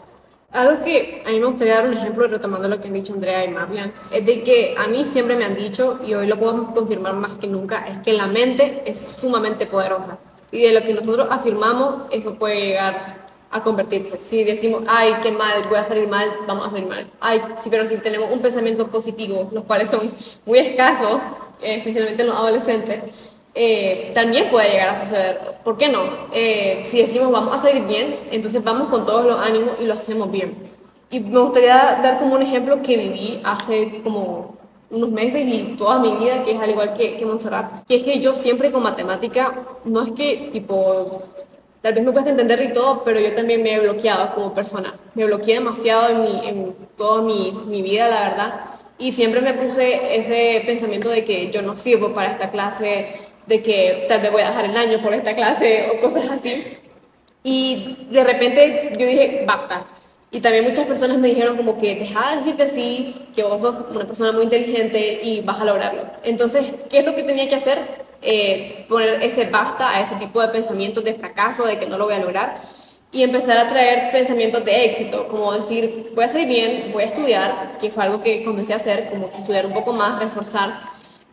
Algo 0.52 0.82
que 0.82 1.22
a 1.24 1.30
mí 1.30 1.38
me 1.38 1.46
gustaría 1.46 1.76
dar 1.76 1.86
un 1.86 1.96
ejemplo, 1.96 2.26
retomando 2.26 2.66
lo 2.66 2.80
que 2.80 2.88
han 2.88 2.94
dicho 2.94 3.12
Andrea 3.12 3.44
y 3.44 3.48
Marlian, 3.48 3.92
es 4.10 4.26
de 4.26 4.42
que 4.42 4.74
a 4.76 4.88
mí 4.88 5.04
siempre 5.04 5.36
me 5.36 5.44
han 5.44 5.54
dicho, 5.54 6.00
y 6.04 6.14
hoy 6.14 6.26
lo 6.26 6.36
puedo 6.38 6.74
confirmar 6.74 7.14
más 7.14 7.32
que 7.32 7.46
nunca, 7.46 7.86
es 7.86 7.98
que 7.98 8.14
la 8.14 8.26
mente 8.26 8.82
es 8.84 9.06
sumamente 9.20 9.66
poderosa. 9.66 10.18
Y 10.50 10.62
de 10.62 10.72
lo 10.72 10.82
que 10.82 10.92
nosotros 10.92 11.28
afirmamos, 11.30 12.02
eso 12.10 12.34
puede 12.34 12.66
llegar 12.66 13.20
a 13.52 13.62
convertirse. 13.62 14.20
Si 14.20 14.42
decimos, 14.42 14.82
ay, 14.88 15.14
qué 15.22 15.30
mal, 15.30 15.62
voy 15.68 15.78
a 15.78 15.84
salir 15.84 16.08
mal, 16.08 16.28
vamos 16.48 16.66
a 16.66 16.70
salir 16.70 16.86
mal. 16.86 17.08
Ay, 17.20 17.40
sí, 17.58 17.68
pero 17.70 17.86
si 17.86 17.96
tenemos 17.98 18.30
un 18.32 18.40
pensamiento 18.40 18.88
positivo, 18.88 19.48
los 19.52 19.64
cuales 19.64 19.88
son 19.88 20.10
muy 20.46 20.58
escasos, 20.58 21.20
especialmente 21.62 22.22
en 22.22 22.28
los 22.28 22.36
adolescentes, 22.36 23.00
eh, 23.54 24.12
también 24.14 24.48
puede 24.48 24.70
llegar 24.70 24.90
a 24.90 25.00
suceder. 25.00 25.40
¿Por 25.64 25.76
qué 25.76 25.88
no? 25.88 26.02
Eh, 26.32 26.84
si 26.86 26.98
decimos 26.98 27.32
vamos 27.32 27.54
a 27.54 27.62
salir 27.62 27.84
bien, 27.84 28.16
entonces 28.30 28.62
vamos 28.62 28.88
con 28.88 29.04
todos 29.06 29.24
los 29.24 29.40
ánimos 29.40 29.70
y 29.80 29.86
lo 29.86 29.94
hacemos 29.94 30.30
bien. 30.30 30.54
Y 31.10 31.20
me 31.20 31.40
gustaría 31.40 31.98
dar 32.02 32.18
como 32.18 32.34
un 32.34 32.42
ejemplo 32.42 32.80
que 32.82 32.96
viví 32.96 33.40
hace 33.42 34.00
como 34.04 34.56
unos 34.90 35.10
meses 35.10 35.46
y 35.46 35.74
toda 35.76 35.98
mi 35.98 36.12
vida, 36.16 36.42
que 36.44 36.52
es 36.52 36.60
al 36.60 36.70
igual 36.70 36.94
que, 36.94 37.16
que 37.16 37.26
Montserrat, 37.26 37.86
que 37.86 37.96
es 37.96 38.04
que 38.04 38.20
yo 38.20 38.34
siempre 38.34 38.70
con 38.70 38.82
matemática, 38.82 39.54
no 39.84 40.02
es 40.02 40.12
que 40.12 40.50
tipo, 40.52 41.22
tal 41.80 41.94
vez 41.94 42.04
me 42.04 42.12
cuesta 42.12 42.30
entender 42.30 42.60
y 42.62 42.72
todo, 42.72 43.02
pero 43.04 43.20
yo 43.20 43.32
también 43.34 43.62
me 43.62 43.74
he 43.74 43.80
bloqueado 43.80 44.34
como 44.34 44.54
persona. 44.54 44.94
Me 45.14 45.26
bloqueé 45.26 45.54
demasiado 45.54 46.08
en, 46.08 46.22
mi, 46.22 46.48
en 46.48 46.76
toda 46.96 47.22
mi, 47.22 47.52
mi 47.66 47.82
vida, 47.82 48.08
la 48.08 48.28
verdad. 48.28 48.64
Y 49.00 49.12
siempre 49.12 49.40
me 49.40 49.54
puse 49.54 50.14
ese 50.16 50.62
pensamiento 50.66 51.08
de 51.08 51.24
que 51.24 51.50
yo 51.50 51.62
no 51.62 51.76
sirvo 51.76 52.12
para 52.12 52.32
esta 52.32 52.50
clase, 52.50 53.06
de 53.46 53.62
que 53.62 54.04
tal 54.06 54.20
vez 54.20 54.30
voy 54.30 54.42
a 54.42 54.48
dejar 54.48 54.66
el 54.66 54.76
año 54.76 55.00
por 55.00 55.14
esta 55.14 55.34
clase 55.34 55.88
o 55.90 56.00
cosas 56.00 56.30
así. 56.30 56.62
Y 57.42 58.06
de 58.10 58.22
repente 58.22 58.92
yo 58.98 59.06
dije, 59.06 59.44
basta. 59.46 59.86
Y 60.30 60.40
también 60.40 60.64
muchas 60.64 60.86
personas 60.86 61.16
me 61.16 61.28
dijeron 61.28 61.56
como 61.56 61.78
que 61.78 61.96
deja 61.96 62.30
de 62.30 62.36
decirte 62.36 62.62
así, 62.64 63.14
que 63.34 63.42
vos 63.42 63.60
sos 63.60 63.76
una 63.90 64.06
persona 64.06 64.32
muy 64.32 64.44
inteligente 64.44 65.20
y 65.22 65.40
vas 65.40 65.58
a 65.60 65.64
lograrlo. 65.64 66.02
Entonces, 66.22 66.66
¿qué 66.90 66.98
es 66.98 67.04
lo 67.06 67.14
que 67.16 67.22
tenía 67.22 67.48
que 67.48 67.56
hacer? 67.56 67.78
Eh, 68.22 68.84
poner 68.86 69.22
ese 69.22 69.46
basta 69.46 69.96
a 69.96 70.02
ese 70.02 70.16
tipo 70.16 70.42
de 70.42 70.48
pensamientos 70.48 71.02
de 71.02 71.14
fracaso, 71.14 71.64
de 71.64 71.78
que 71.78 71.86
no 71.86 71.96
lo 71.96 72.04
voy 72.04 72.14
a 72.14 72.18
lograr 72.18 72.60
y 73.12 73.22
empezar 73.22 73.58
a 73.58 73.66
traer 73.66 74.10
pensamientos 74.12 74.64
de 74.64 74.84
éxito, 74.84 75.26
como 75.28 75.52
decir, 75.52 76.12
voy 76.14 76.24
a 76.24 76.28
salir 76.28 76.46
bien, 76.46 76.90
voy 76.92 77.02
a 77.02 77.06
estudiar, 77.06 77.72
que 77.80 77.90
fue 77.90 78.04
algo 78.04 78.22
que 78.22 78.44
comencé 78.44 78.72
a 78.72 78.76
hacer, 78.76 79.08
como 79.08 79.30
estudiar 79.36 79.66
un 79.66 79.72
poco 79.72 79.92
más, 79.92 80.18
reforzar. 80.20 80.80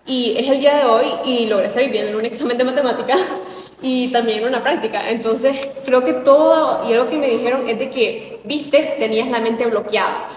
Y 0.06 0.36
es 0.38 0.50
el 0.50 0.60
día 0.60 0.78
de 0.78 0.86
hoy 0.86 1.06
y 1.26 1.46
logré 1.46 1.70
salir 1.70 1.92
bien 1.92 2.08
en 2.08 2.16
un 2.16 2.26
examen 2.26 2.58
de 2.58 2.64
matemáticas 2.64 3.20
y 3.82 4.12
también 4.12 4.40
en 4.40 4.48
una 4.48 4.64
práctica. 4.64 5.10
Entonces, 5.10 5.56
creo 5.86 6.04
que 6.04 6.14
todo, 6.14 6.90
y 6.90 6.94
algo 6.94 7.10
que 7.10 7.18
me 7.18 7.28
dijeron 7.28 7.70
es 7.70 7.78
de 7.78 7.90
que, 7.92 8.40
viste, 8.44 8.96
tenías 8.98 9.28
la 9.28 9.40
mente 9.40 9.66
bloqueada. 9.68 10.28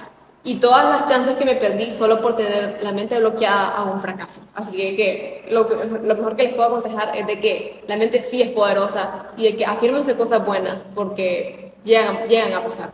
Y 0.42 0.54
todas 0.54 0.84
las 0.84 1.10
chances 1.10 1.36
que 1.36 1.44
me 1.44 1.54
perdí 1.56 1.90
solo 1.90 2.20
por 2.20 2.34
tener 2.34 2.78
la 2.82 2.92
mente 2.92 3.18
bloqueada 3.18 3.68
a 3.68 3.84
un 3.84 4.00
fracaso. 4.00 4.40
Así 4.54 4.76
que, 4.96 5.44
lo, 5.50 5.68
lo, 5.68 6.14
mejor 6.14 6.34
que 6.34 6.44
les 6.44 6.54
puedo 6.54 6.68
aconsejar 6.68 7.14
es 7.14 7.26
de 7.26 7.38
que 7.38 7.84
la 7.86 7.96
mente 7.96 8.22
sí 8.22 8.40
es 8.40 8.48
poderosa 8.48 9.26
y 9.36 9.44
de 9.44 9.56
que 9.56 9.66
afírmense 9.66 10.16
cosas 10.16 10.44
buenas 10.44 10.76
porque 10.94 11.72
llegan, 11.84 12.26
llegan 12.26 12.54
a 12.54 12.64
pasar. 12.64 12.92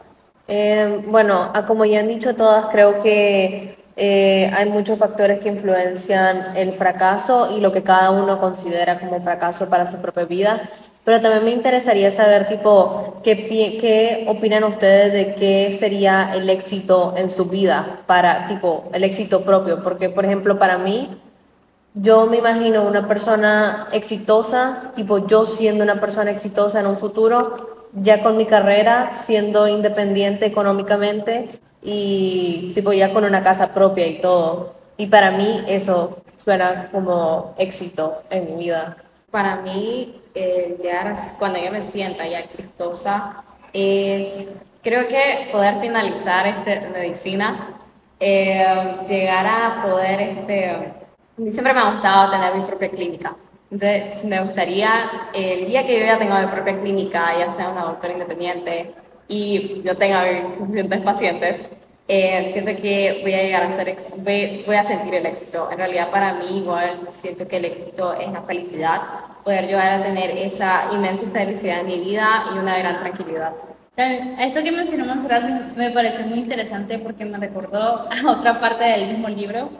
Eh, 0.48 1.02
bueno, 1.06 1.52
como 1.66 1.84
ya 1.84 2.00
han 2.00 2.08
dicho 2.08 2.34
todas, 2.34 2.66
creo 2.66 3.00
que 3.00 3.76
eh, 3.96 4.50
hay 4.54 4.68
muchos 4.68 4.98
factores 4.98 5.40
que 5.40 5.48
influencian 5.48 6.56
el 6.56 6.72
fracaso 6.72 7.56
y 7.56 7.60
lo 7.60 7.72
que 7.72 7.82
cada 7.82 8.10
uno 8.10 8.38
considera 8.38 8.98
como 8.98 9.22
fracaso 9.22 9.68
para 9.68 9.86
su 9.90 9.96
propia 9.96 10.24
vida. 10.24 10.68
Pero 11.06 11.20
también 11.20 11.44
me 11.44 11.52
interesaría 11.52 12.10
saber, 12.10 12.48
tipo, 12.48 13.20
¿qué, 13.22 13.46
qué 13.46 14.26
opinan 14.26 14.64
ustedes 14.64 15.12
de 15.12 15.36
qué 15.36 15.72
sería 15.72 16.32
el 16.34 16.50
éxito 16.50 17.14
en 17.16 17.30
su 17.30 17.44
vida 17.44 18.00
para, 18.06 18.48
tipo, 18.48 18.90
el 18.92 19.04
éxito 19.04 19.42
propio? 19.42 19.84
Porque, 19.84 20.10
por 20.10 20.24
ejemplo, 20.24 20.58
para 20.58 20.78
mí, 20.78 21.16
yo 21.94 22.26
me 22.26 22.38
imagino 22.38 22.82
una 22.82 23.06
persona 23.06 23.86
exitosa, 23.92 24.90
tipo 24.96 25.28
yo 25.28 25.44
siendo 25.44 25.84
una 25.84 26.00
persona 26.00 26.32
exitosa 26.32 26.80
en 26.80 26.88
un 26.88 26.98
futuro, 26.98 27.88
ya 27.92 28.20
con 28.20 28.36
mi 28.36 28.46
carrera, 28.46 29.12
siendo 29.12 29.68
independiente 29.68 30.44
económicamente 30.44 31.48
y 31.84 32.72
tipo 32.74 32.92
ya 32.92 33.12
con 33.12 33.24
una 33.24 33.44
casa 33.44 33.72
propia 33.72 34.08
y 34.08 34.18
todo. 34.20 34.74
Y 34.96 35.06
para 35.06 35.30
mí 35.30 35.62
eso 35.68 36.18
suena 36.36 36.88
como 36.90 37.54
éxito 37.58 38.22
en 38.28 38.46
mi 38.46 38.64
vida. 38.64 38.96
Para 39.30 39.56
mí 39.56 40.20
eh, 40.34 40.76
llegar 40.82 41.14
cuando 41.38 41.58
yo 41.58 41.70
me 41.70 41.82
sienta 41.82 42.26
ya 42.26 42.40
exitosa 42.40 43.44
es, 43.72 44.48
creo 44.82 45.08
que 45.08 45.48
poder 45.52 45.80
finalizar 45.80 46.46
este, 46.46 46.88
medicina, 46.88 47.80
eh, 48.20 48.64
llegar 49.08 49.46
a 49.46 49.82
poder, 49.82 50.20
este, 50.20 50.92
siempre 51.50 51.74
me 51.74 51.80
ha 51.80 51.92
gustado 51.92 52.30
tener 52.30 52.54
mi 52.54 52.64
propia 52.64 52.88
clínica. 52.88 53.36
Entonces, 53.70 54.24
me 54.24 54.40
gustaría, 54.40 55.28
el 55.34 55.66
día 55.66 55.84
que 55.84 55.98
yo 55.98 56.06
ya 56.06 56.18
tenga 56.18 56.40
mi 56.40 56.46
propia 56.52 56.80
clínica, 56.80 57.36
ya 57.36 57.50
sea 57.50 57.70
una 57.70 57.82
doctora 57.82 58.12
independiente 58.12 58.94
y 59.28 59.82
yo 59.82 59.96
tenga 59.96 60.24
suficientes 60.56 61.00
pacientes, 61.00 61.68
eh, 62.08 62.50
siento 62.52 62.80
que 62.80 63.20
voy 63.22 63.34
a 63.34 63.42
llegar 63.42 63.62
a 63.64 63.70
ser, 63.70 63.96
voy, 64.18 64.62
voy, 64.64 64.76
a 64.76 64.84
sentir 64.84 65.14
el 65.14 65.26
éxito. 65.26 65.68
En 65.70 65.78
realidad 65.78 66.10
para 66.10 66.34
mí 66.34 66.58
igual 66.58 67.00
siento 67.08 67.48
que 67.48 67.56
el 67.56 67.64
éxito 67.64 68.14
es 68.14 68.30
la 68.30 68.42
felicidad, 68.42 69.00
poder 69.42 69.66
llegar 69.66 70.00
a 70.00 70.02
tener 70.02 70.30
esa 70.30 70.88
inmensa 70.92 71.28
felicidad 71.30 71.80
en 71.80 71.86
mi 71.86 72.00
vida 72.00 72.44
y 72.54 72.58
una 72.58 72.78
gran 72.78 73.00
tranquilidad. 73.00 73.52
Eso 73.96 74.62
que 74.62 74.72
mencionamos 74.72 75.24
me 75.74 75.90
pareció 75.90 76.26
muy 76.26 76.38
interesante 76.38 76.98
porque 76.98 77.24
me 77.24 77.38
recordó 77.38 78.08
a 78.10 78.30
otra 78.30 78.60
parte 78.60 78.84
del 78.84 79.08
mismo 79.08 79.28
libro, 79.28 79.70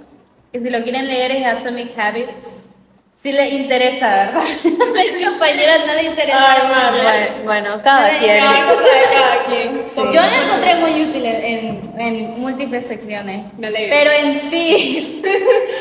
que 0.50 0.61
si 0.61 0.71
lo 0.71 0.83
quieren 0.83 1.06
leer 1.06 1.33
es 1.33 1.47
Atomic 1.47 1.97
Habits 1.99 2.66
si 3.18 3.33
le 3.33 3.49
interesa, 3.49 4.09
¿verdad? 4.09 4.42
A 4.42 5.12
mis 5.12 5.26
compañeras 5.26 5.87
no 5.87 5.95
le 5.95 6.02
interesa. 6.02 6.56
bueno, 7.45 7.80
cada 7.83 8.11
quien. 8.18 8.45
Yo 9.95 10.21
lo 10.21 10.45
encontré 10.45 10.76
muy 10.76 11.05
útil 11.05 11.25
en, 11.25 11.93
en, 11.99 12.40
múltiples 12.40 12.87
secciones. 12.87 13.47
Pero 13.59 14.11
en 14.11 14.50
fin, 14.50 15.23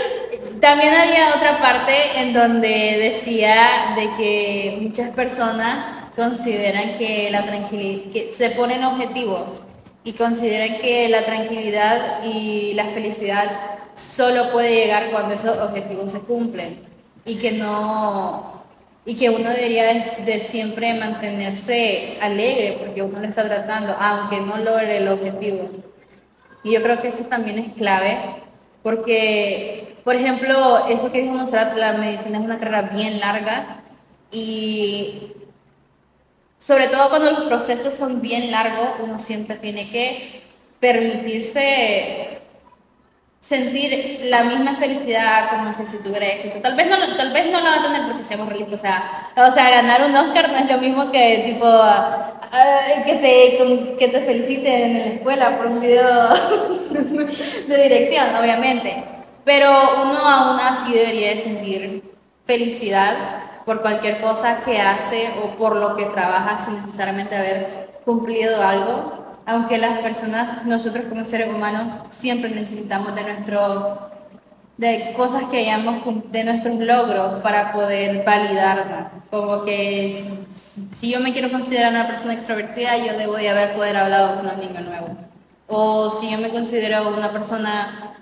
también 0.62 0.94
había 0.94 1.36
otra 1.36 1.60
parte 1.60 1.94
en 2.18 2.34
donde 2.34 2.98
decía 3.00 3.94
de 3.96 4.10
que 4.18 4.78
muchas 4.82 5.10
personas 5.12 6.10
consideran 6.16 6.98
que 6.98 7.30
la 7.30 7.44
tranquilidad, 7.44 8.12
que 8.12 8.34
se 8.34 8.50
ponen 8.52 8.84
objetivos 8.84 9.44
y 10.04 10.14
consideran 10.14 10.78
que 10.80 11.10
la 11.10 11.26
tranquilidad 11.26 12.24
y 12.24 12.74
la 12.74 12.86
felicidad 12.86 13.52
solo 13.96 14.52
puede 14.52 14.76
llegar 14.76 15.10
cuando 15.12 15.34
esos 15.34 15.58
objetivos 15.58 16.12
se 16.12 16.20
cumplen 16.20 16.80
y 17.26 17.36
que 17.36 17.52
no 17.52 18.55
y 19.06 19.16
que 19.16 19.30
uno 19.30 19.50
debería 19.52 19.86
de, 20.26 20.40
siempre 20.40 20.96
mantenerse 20.96 22.18
alegre 22.22 22.78
porque 22.80 23.04
uno 23.04 23.20
lo 23.20 23.28
está 23.28 23.44
tratando 23.44 23.96
aunque 24.00 24.42
no 24.42 24.58
logre 24.58 24.98
el 24.98 25.08
objetivo. 25.08 25.70
Y 26.64 26.72
yo 26.72 26.82
creo 26.82 27.00
que 27.00 27.10
eso 27.10 27.26
también 27.26 27.60
es 27.60 27.74
clave 27.74 28.18
porque 28.82 29.96
por 30.04 30.16
ejemplo 30.16 30.88
eso 30.90 31.12
que 31.12 31.22
dijo 31.22 31.34
Monserrat 31.34 31.78
la 31.78 31.94
medicina 31.94 32.40
es 32.40 32.44
una 32.44 32.58
carrera 32.58 32.84
bien 32.84 33.20
larga 33.20 33.84
y 34.32 35.34
sobre 36.58 36.88
todo 36.88 37.10
cuando 37.10 37.30
los 37.30 37.44
procesos 37.44 37.94
son 37.94 38.22
bien 38.22 38.50
largos 38.50 38.90
uno 39.04 39.20
siempre 39.20 39.58
tiene 39.58 39.90
que 39.92 40.42
permitirse 40.80 42.42
sentir 43.46 44.22
la 44.24 44.44
misma 44.44 44.76
felicidad 44.76 45.52
como 45.52 45.78
que 45.78 45.86
si 45.86 45.98
tuviera 45.98 46.26
éxito. 46.26 46.58
Tal 46.64 46.76
vez 46.76 46.90
no, 46.90 46.98
tal 47.16 47.32
vez 47.32 47.52
no 47.52 47.60
lo 47.60 47.66
va 47.66 47.76
a 47.76 47.84
tener 47.84 48.02
porque 48.08 48.24
seamos 48.24 48.50
realistas. 48.50 48.80
O 48.80 48.82
sea, 48.82 49.48
o 49.48 49.52
sea, 49.52 49.70
ganar 49.70 50.04
un 50.04 50.16
Oscar 50.16 50.50
no 50.50 50.58
es 50.58 50.72
lo 50.72 50.80
mismo 50.80 51.12
que 51.12 51.44
tipo 51.46 51.68
que, 53.06 53.14
te, 53.14 53.98
que 54.00 54.08
te 54.08 54.22
feliciten 54.22 54.82
en 54.82 54.94
la 55.00 55.06
escuela 55.14 55.58
por 55.58 55.68
un 55.68 55.80
video 55.80 56.30
de 57.68 57.84
dirección, 57.84 58.36
obviamente. 58.36 59.04
Pero 59.44 59.70
uno 60.02 60.28
aún 60.28 60.60
así 60.60 60.94
debería 60.94 61.30
de 61.30 61.38
sentir 61.38 62.04
felicidad 62.48 63.16
por 63.64 63.84
cualquier 63.84 64.22
cosa 64.22 64.62
que 64.66 64.82
hace 64.82 65.30
o 65.44 65.56
por 65.56 65.76
lo 65.76 65.96
que 65.96 66.06
trabaja 66.06 66.58
sin 66.58 66.82
necesariamente 66.82 67.36
haber 67.36 67.90
cumplido 68.06 68.60
algo 68.64 69.25
aunque 69.46 69.78
las 69.78 70.00
personas, 70.00 70.66
nosotros 70.66 71.06
como 71.06 71.26
seres 71.26 71.48
humanos, 71.54 72.08
siempre 72.12 72.50
necesitamos 72.50 73.16
de 73.16 73.24
nuestro 73.24 74.12
de 74.78 75.14
cosas 75.16 75.46
que 75.46 75.60
hayamos 75.60 76.04
de 76.32 76.44
nuestros 76.44 76.76
logros 76.80 77.42
para 77.42 77.72
poder 77.72 78.26
validarnos. 78.26 79.08
Como 79.30 79.64
que 79.64 80.14
si, 80.50 81.12
yo 81.12 81.20
me 81.22 81.32
quiero 81.32 81.52
considerar 81.52 81.92
una 81.92 82.08
persona 82.08 82.34
extrovertida, 82.34 82.98
yo 82.98 83.18
debo 83.18 83.36
de 83.36 83.50
haber 83.50 83.74
poder 83.76 83.96
hablado 83.96 84.36
con 84.36 84.48
un 84.48 84.60
niño 84.60 84.82
nuevo. 84.82 85.08
O 85.68 86.20
si 86.20 86.30
yo 86.30 86.38
me 86.40 86.50
considero 86.50 87.08
una 87.10 87.32
persona 87.32 88.16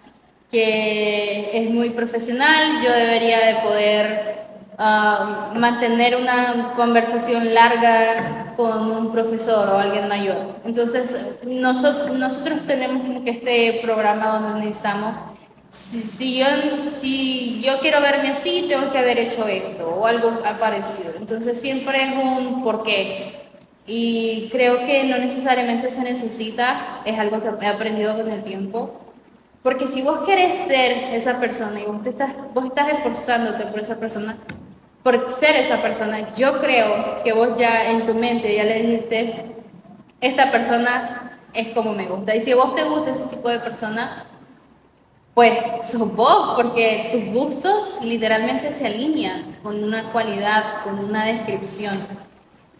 que 0.52 1.50
es 1.54 1.70
muy 1.72 1.90
profesional, 1.90 2.82
yo 2.84 2.92
debería 2.92 3.40
de 3.48 3.56
poder 3.56 4.43
mantener 4.78 6.16
una 6.16 6.74
conversación 6.76 7.54
larga 7.54 8.54
con 8.56 8.92
un 8.92 9.12
profesor 9.12 9.70
o 9.70 9.78
alguien 9.78 10.08
mayor. 10.08 10.38
Entonces, 10.66 11.18
nosotros, 11.46 12.18
nosotros 12.18 12.60
tenemos 12.68 13.04
como 13.04 13.24
que 13.24 13.32
este 13.32 13.80
programa 13.84 14.40
donde 14.40 14.66
necesitamos, 14.66 15.16
si, 15.72 16.02
si, 16.02 16.38
yo, 16.38 16.46
si 16.90 17.62
yo 17.62 17.80
quiero 17.80 18.00
verme 18.02 18.30
así, 18.30 18.66
tengo 18.68 18.92
que 18.92 18.98
haber 18.98 19.18
hecho 19.18 19.48
esto 19.48 19.88
o 19.90 20.06
algo 20.06 20.40
parecido. 20.60 21.14
Entonces, 21.18 21.60
siempre 21.60 22.04
es 22.04 22.16
un 22.16 22.64
porqué. 22.64 23.42
Y 23.86 24.50
creo 24.52 24.80
que 24.86 25.04
no 25.04 25.18
necesariamente 25.18 25.90
se 25.90 26.04
necesita, 26.04 27.02
es 27.06 27.20
algo 27.20 27.42
que 27.42 27.66
he 27.66 27.68
aprendido 27.68 28.16
con 28.16 28.30
el 28.30 28.44
tiempo. 28.44 29.00
Porque 29.62 29.88
si 29.88 30.02
vos 30.02 30.20
querés 30.20 30.56
ser 30.56 31.16
esa 31.16 31.40
persona 31.40 31.80
y 31.82 31.86
vos, 31.86 32.04
te 32.04 32.10
estás, 32.10 32.32
vos 32.54 32.66
estás 32.66 32.94
esforzándote 32.94 33.66
por 33.68 33.80
esa 33.80 33.96
persona, 33.96 34.38
por 35.04 35.32
ser 35.32 35.58
esa 35.58 35.82
persona. 35.82 36.34
Yo 36.34 36.60
creo 36.60 37.22
que 37.24 37.34
vos 37.34 37.50
ya 37.58 37.92
en 37.92 38.06
tu 38.06 38.14
mente 38.14 38.56
ya 38.56 38.64
le 38.64 38.82
dijiste, 38.82 39.54
esta 40.22 40.52
persona 40.52 41.40
es 41.54 41.68
como 41.70 41.94
me 41.94 42.08
gusta. 42.08 42.36
Y 42.36 42.40
si 42.40 42.54
vos 42.54 42.74
te 42.74 42.84
gusta 42.84 43.12
ese 43.12 43.24
tipo 43.24 43.50
de 43.50 43.60
persona, 43.60 44.26
pues 45.34 45.54
sos 45.86 46.16
vos, 46.16 46.54
porque 46.56 47.10
tus 47.12 47.34
gustos 47.34 48.00
literalmente 48.04 48.72
se 48.72 48.88
alinean 48.88 49.58
con 49.62 49.84
una 49.84 50.12
cualidad, 50.12 50.84
con 50.84 51.00
una 51.00 51.26
descripción. 51.26 51.98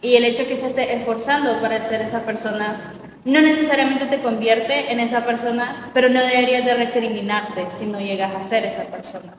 Y 0.00 0.16
el 0.16 0.24
hecho 0.24 0.46
que 0.46 0.56
te 0.56 0.66
estés 0.68 0.90
esforzando 0.90 1.60
para 1.60 1.80
ser 1.80 2.00
esa 2.00 2.20
persona 2.20 2.94
no 3.24 3.40
necesariamente 3.40 4.06
te 4.06 4.20
convierte 4.20 4.92
en 4.92 5.00
esa 5.00 5.24
persona, 5.24 5.90
pero 5.94 6.10
no 6.10 6.20
deberías 6.20 6.64
de 6.64 6.74
recriminarte 6.74 7.70
si 7.70 7.86
no 7.86 7.98
llegas 7.98 8.34
a 8.34 8.42
ser 8.42 8.64
esa 8.64 8.84
persona. 8.84 9.34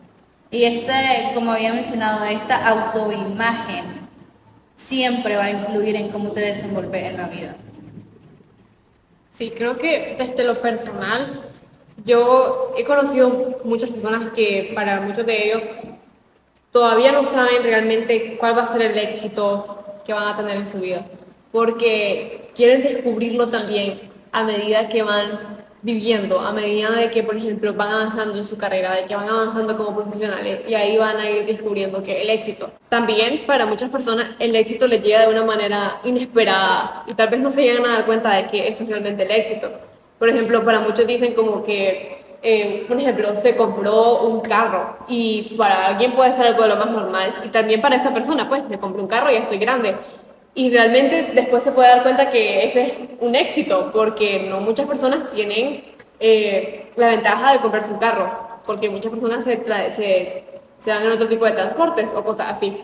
Y 0.52 0.64
este, 0.64 1.34
como 1.34 1.52
había 1.52 1.74
mencionado, 1.74 2.24
esta 2.26 2.68
autoimagen 2.68 4.08
siempre 4.78 5.38
va 5.38 5.46
a 5.46 5.52
influir 5.52 5.96
en 5.96 6.10
cómo 6.10 6.32
te 6.32 6.42
desenvolves 6.42 7.04
en 7.04 7.18
la 7.18 7.28
vida. 7.28 7.56
Sí, 9.32 9.52
creo 9.52 9.78
que 9.78 10.16
desde 10.18 10.44
lo 10.44 10.62
personal, 10.62 11.42
yo 12.06 12.74
he 12.78 12.84
conocido 12.84 13.60
muchas 13.64 13.90
personas 13.90 14.32
que 14.34 14.72
para 14.74 15.02
muchos 15.02 15.26
de 15.26 15.46
ellos 15.46 15.62
todavía 16.72 17.12
no 17.12 17.26
saben 17.26 17.64
realmente 17.64 18.38
cuál 18.38 18.58
va 18.58 18.64
a 18.64 18.68
ser 18.68 18.82
el 18.82 18.98
éxito 18.98 20.02
que 20.06 20.14
van 20.14 20.28
a 20.28 20.38
tener 20.38 20.58
en 20.58 20.72
su 20.72 20.80
vida, 20.80 21.06
porque 21.52 22.50
quieren 22.54 22.82
descubrirlo 22.82 23.50
también 23.50 24.00
a 24.32 24.44
medida 24.44 24.88
que 24.88 25.04
van 25.04 25.65
viviendo, 25.86 26.40
a 26.40 26.52
medida 26.52 26.90
de 26.90 27.12
que, 27.12 27.22
por 27.22 27.38
ejemplo, 27.38 27.72
van 27.76 27.90
avanzando 27.90 28.36
en 28.36 28.44
su 28.44 28.58
carrera, 28.58 28.96
de 28.96 29.04
que 29.04 29.16
van 29.16 29.30
avanzando 29.30 29.78
como 29.78 29.96
profesionales 29.96 30.62
y 30.68 30.74
ahí 30.74 30.98
van 30.98 31.18
a 31.18 31.30
ir 31.30 31.46
descubriendo 31.46 32.02
que 32.02 32.24
el 32.24 32.30
éxito. 32.32 32.72
También 32.90 33.44
para 33.46 33.68
muchas 33.68 33.92
personas 33.92 34.30
el 34.40 34.56
éxito 34.56 34.88
les 34.88 35.04
llega 35.04 35.22
de 35.22 35.32
una 35.32 35.44
manera 35.44 36.00
inesperada 36.04 37.04
y 37.08 37.14
tal 37.14 37.30
vez 37.30 37.40
no 37.40 37.52
se 37.52 37.62
llegan 37.62 37.86
a 37.86 37.90
dar 37.90 38.06
cuenta 38.08 38.34
de 38.34 38.48
que 38.48 38.68
eso 38.68 38.82
es 38.84 38.90
realmente 38.90 39.24
el 39.24 39.32
éxito. 39.32 39.72
Por 40.18 40.28
ejemplo, 40.28 40.64
para 40.66 40.80
muchos 40.80 41.06
dicen 41.06 41.36
como 41.36 41.64
que, 41.64 42.38
eh, 42.42 42.86
por 42.88 43.00
ejemplo, 43.00 43.36
se 43.36 43.56
compró 43.56 44.22
un 44.24 44.42
carro 44.42 44.98
y 45.08 45.54
para 45.56 45.86
alguien 45.86 46.14
puede 46.14 46.32
ser 46.32 46.48
algo 46.48 46.64
de 46.64 46.70
lo 46.70 46.78
más 46.78 46.90
normal 46.90 47.32
y 47.44 47.50
también 47.50 47.80
para 47.80 47.98
esa 47.98 48.12
persona, 48.12 48.50
pues, 48.50 48.68
me 48.68 48.80
compré 48.80 49.04
un 49.04 49.08
carro 49.08 49.30
y 49.30 49.36
ya 49.36 49.42
estoy 49.42 49.60
grande 49.60 49.94
y 50.56 50.72
realmente 50.72 51.32
después 51.36 51.64
se 51.64 51.74
puede 51.74 51.90
dar 51.90 52.02
cuenta 52.02 52.30
que 52.30 52.66
ese 52.66 52.82
es 52.84 52.94
un 53.20 53.36
éxito, 53.36 53.92
porque 53.94 54.48
no 54.50 54.62
muchas 54.62 54.88
personas 54.88 55.30
tienen 55.30 55.84
eh, 56.20 56.90
la 56.96 57.10
ventaja 57.10 57.52
de 57.52 57.60
comprarse 57.60 57.92
un 57.92 58.00
carro, 58.00 58.32
porque 58.66 58.90
muchas 58.90 59.12
personas 59.12 59.44
se, 59.44 59.64
se, 59.94 60.44
se, 60.80 60.90
dan 60.90 61.06
en 61.06 61.12
otro 61.12 61.28
tipo 61.28 61.44
de 61.44 61.52
transportes 61.52 62.12
o 62.16 62.24
cosas 62.24 62.54
así. 62.54 62.82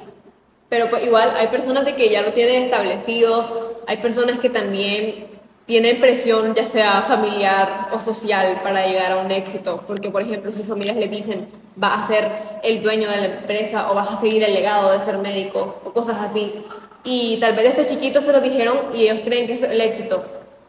Pero 0.67 0.89
pues, 0.89 1.05
igual 1.05 1.31
hay 1.37 1.47
personas 1.47 1.85
de 1.85 1.95
que 1.95 2.09
ya 2.09 2.21
lo 2.21 2.33
tienen 2.33 2.63
establecido, 2.63 3.79
hay 3.87 3.97
personas 3.97 4.39
que 4.39 4.49
también 4.49 5.27
tienen 5.65 6.01
presión 6.01 6.53
ya 6.53 6.65
sea 6.65 7.01
familiar 7.03 7.87
o 7.93 7.99
social 8.01 8.59
para 8.63 8.85
llegar 8.85 9.13
a 9.13 9.17
un 9.17 9.31
éxito, 9.31 9.81
porque 9.87 10.09
por 10.09 10.23
ejemplo 10.23 10.51
sus 10.51 10.67
familias 10.67 10.97
le 10.97 11.07
dicen 11.07 11.47
va 11.81 11.93
a 11.93 12.07
ser 12.07 12.29
el 12.63 12.83
dueño 12.83 13.09
de 13.09 13.17
la 13.17 13.25
empresa 13.37 13.89
o 13.89 13.95
vas 13.95 14.11
a 14.11 14.19
seguir 14.19 14.43
el 14.43 14.53
legado 14.53 14.91
de 14.91 14.99
ser 14.99 15.17
médico 15.19 15.81
o 15.85 15.93
cosas 15.93 16.17
así. 16.19 16.53
Y 17.03 17.37
tal 17.39 17.55
vez 17.55 17.75
desde 17.75 17.89
chiquito 17.93 18.21
se 18.21 18.31
lo 18.31 18.41
dijeron 18.41 18.77
y 18.93 19.03
ellos 19.03 19.19
creen 19.23 19.47
que 19.47 19.53
es 19.53 19.63
el 19.63 19.81
éxito. 19.81 20.23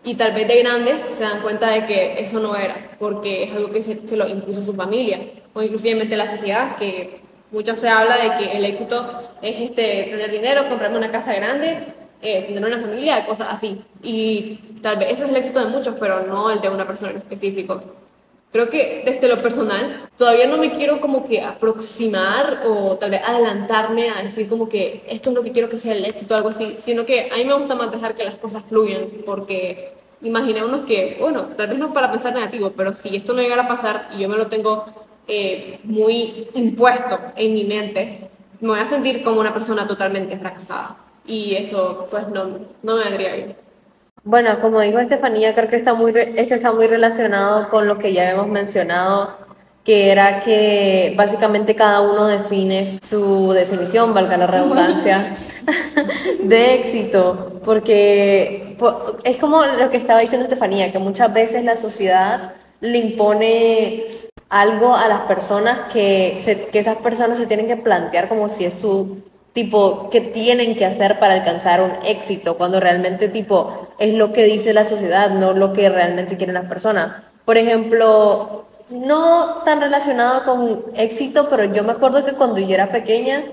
Y 0.05 0.15
tal 0.15 0.33
vez 0.33 0.49
de 0.49 0.63
grande 0.63 0.95
se 1.11 1.23
dan 1.23 1.43
cuenta 1.43 1.71
de 1.71 1.87
que 1.87 2.21
eso 2.21 2.41
no 2.41 2.57
era, 2.57 2.75
porque 2.99 3.45
es 3.45 3.53
algo 3.53 3.71
que 3.71 3.83
se, 3.83 4.01
se 4.07 4.17
lo 4.17 4.27
impuso 4.27 4.65
su 4.65 4.75
familia, 4.75 5.21
o 5.53 5.63
inclusive 5.63 6.05
la 6.17 6.29
sociedad, 6.29 6.77
que 6.77 7.21
mucho 7.53 7.75
se 7.77 7.89
habla 7.89 8.17
de 8.17 8.37
que 8.39 8.57
el 8.57 8.65
éxito 8.65 9.05
es 9.43 9.61
este, 9.61 10.09
tener 10.11 10.31
dinero, 10.31 10.69
comprarme 10.69 10.99
una 10.99 11.13
casa 11.13 11.35
grande, 11.35 11.85
eh, 12.21 12.45
tener 12.47 12.65
una 12.65 12.81
familia, 12.81 13.25
cosas 13.27 13.53
así. 13.53 13.81
Y 14.03 14.59
tal 14.81 14.97
vez 14.97 15.13
eso 15.13 15.25
es 15.25 15.31
el 15.31 15.37
éxito 15.37 15.65
de 15.65 15.71
muchos, 15.71 15.95
pero 16.01 16.27
no 16.27 16.51
el 16.51 16.61
de 16.61 16.69
una 16.69 16.87
persona 16.87 17.13
en 17.13 17.19
específico. 17.19 17.81
Creo 18.53 18.69
que 18.69 19.03
desde 19.07 19.29
lo 19.29 19.41
personal, 19.41 20.11
todavía 20.19 20.47
no 20.47 20.59
me 20.59 20.73
quiero 20.73 21.01
como 21.01 21.27
que 21.27 21.41
aproximar 21.41 22.65
o 22.67 22.99
tal 22.99 23.11
vez 23.11 23.23
adelantarme 23.25 24.11
a 24.11 24.23
decir 24.23 24.47
como 24.47 24.69
que 24.69 25.03
esto 25.09 25.31
es 25.31 25.35
lo 25.35 25.43
que 25.43 25.53
quiero 25.53 25.71
que 25.71 25.79
sea 25.79 25.95
el 25.95 26.05
éxito 26.05 26.35
o 26.35 26.37
algo 26.37 26.51
así, 26.51 26.77
sino 26.79 27.07
que 27.07 27.31
a 27.33 27.37
mí 27.39 27.47
me 27.47 27.55
gusta 27.55 27.75
más 27.75 27.91
dejar 27.91 28.15
que 28.15 28.25
las 28.25 28.37
cosas 28.37 28.63
fluyan, 28.69 29.09
porque 29.25 29.95
imaginémonos 30.21 30.83
que, 30.83 31.17
bueno, 31.19 31.49
tal 31.57 31.69
vez 31.69 31.79
no 31.79 31.95
para 31.95 32.13
pensar 32.13 32.35
negativo, 32.35 32.73
pero 32.77 32.95
si 32.95 33.17
esto 33.17 33.33
no 33.33 33.41
llegara 33.41 33.63
a 33.63 33.69
pasar 33.69 34.11
y 34.15 34.21
yo 34.21 34.29
me 34.29 34.37
lo 34.37 34.49
tengo 34.49 34.85
eh, 35.27 35.79
muy 35.85 36.47
impuesto 36.55 37.19
en 37.37 37.55
mi 37.55 37.65
mente, 37.65 38.29
me 38.61 38.69
voy 38.69 38.81
a 38.81 38.87
sentir 38.87 39.23
como 39.25 39.41
una 39.41 39.55
persona 39.55 39.87
totalmente 39.87 40.37
fracasada. 40.37 40.97
Y 41.27 41.55
eso 41.55 42.07
pues 42.11 42.29
no, 42.29 42.59
no 42.83 42.97
me 42.97 43.05
vendría 43.05 43.35
bien. 43.35 43.62
Bueno, 44.25 44.61
como 44.61 44.81
dijo 44.81 45.01
Estefanía, 45.01 45.53
creo 45.55 45.69
que 45.69 45.77
está 45.77 45.95
muy, 45.95 46.13
esto 46.17 46.55
está 46.55 46.73
muy 46.73 46.87
relacionado 46.87 47.69
con 47.69 47.89
lo 47.89 47.99
que 47.99 48.13
ya 48.13 48.31
hemos 48.31 48.47
mencionado, 48.47 49.37
que 49.85 50.13
era 50.13 50.41
que 50.41 51.13
básicamente 51.17 51.75
cada 51.75 52.03
uno 52.03 52.27
define 52.29 52.87
su 52.87 53.53
definición, 53.53 54.15
valga 54.15 54.37
la 54.37 54.47
redundancia, 54.47 55.35
de 56.41 56.75
éxito, 56.77 57.61
porque 57.65 58.77
es 59.25 59.37
como 59.39 59.65
lo 59.65 59.91
que 59.91 59.97
estaba 59.97 60.21
diciendo 60.21 60.45
Estefanía, 60.45 60.93
que 60.93 61.01
muchas 61.01 61.33
veces 61.33 61.65
la 61.65 61.75
sociedad 61.75 62.55
le 62.81 62.99
impone 62.99 64.05
algo 64.49 64.95
a 64.95 65.09
las 65.09 65.21
personas 65.23 65.93
que, 65.93 66.35
se, 66.37 66.67
que 66.67 66.79
esas 66.79 66.97
personas 66.99 67.39
se 67.39 67.47
tienen 67.47 67.67
que 67.67 67.77
plantear 67.77 68.29
como 68.29 68.49
si 68.49 68.67
es 68.67 68.75
su 68.75 69.23
tipo, 69.53 70.09
qué 70.11 70.21
tienen 70.21 70.75
que 70.77 70.87
hacer 70.87 71.19
para 71.19 71.35
alcanzar 71.35 71.83
un 71.83 71.93
éxito, 72.05 72.57
cuando 72.57 72.81
realmente, 72.81 73.29
tipo, 73.29 73.89
es 73.99 74.15
lo 74.15 74.33
que 74.33 74.45
dice 74.45 74.73
la 74.73 74.85
sociedad, 74.85 75.31
no 75.31 75.53
lo 75.53 75.73
que 75.73 75.89
realmente 75.89 76.37
quieren 76.37 76.55
las 76.55 76.67
personas. 76.67 77.23
Por 77.45 77.59
ejemplo, 77.59 78.65
no 78.91 79.63
tan 79.65 79.81
relacionado 79.81 80.45
con 80.45 80.85
éxito, 80.97 81.49
pero 81.49 81.65
yo 81.65 81.83
me 81.85 81.93
acuerdo 81.93 82.25
que 82.25 82.33
cuando 82.33 82.61
yo 82.61 82.75
era 82.75 82.91
pequeña, 82.91 83.45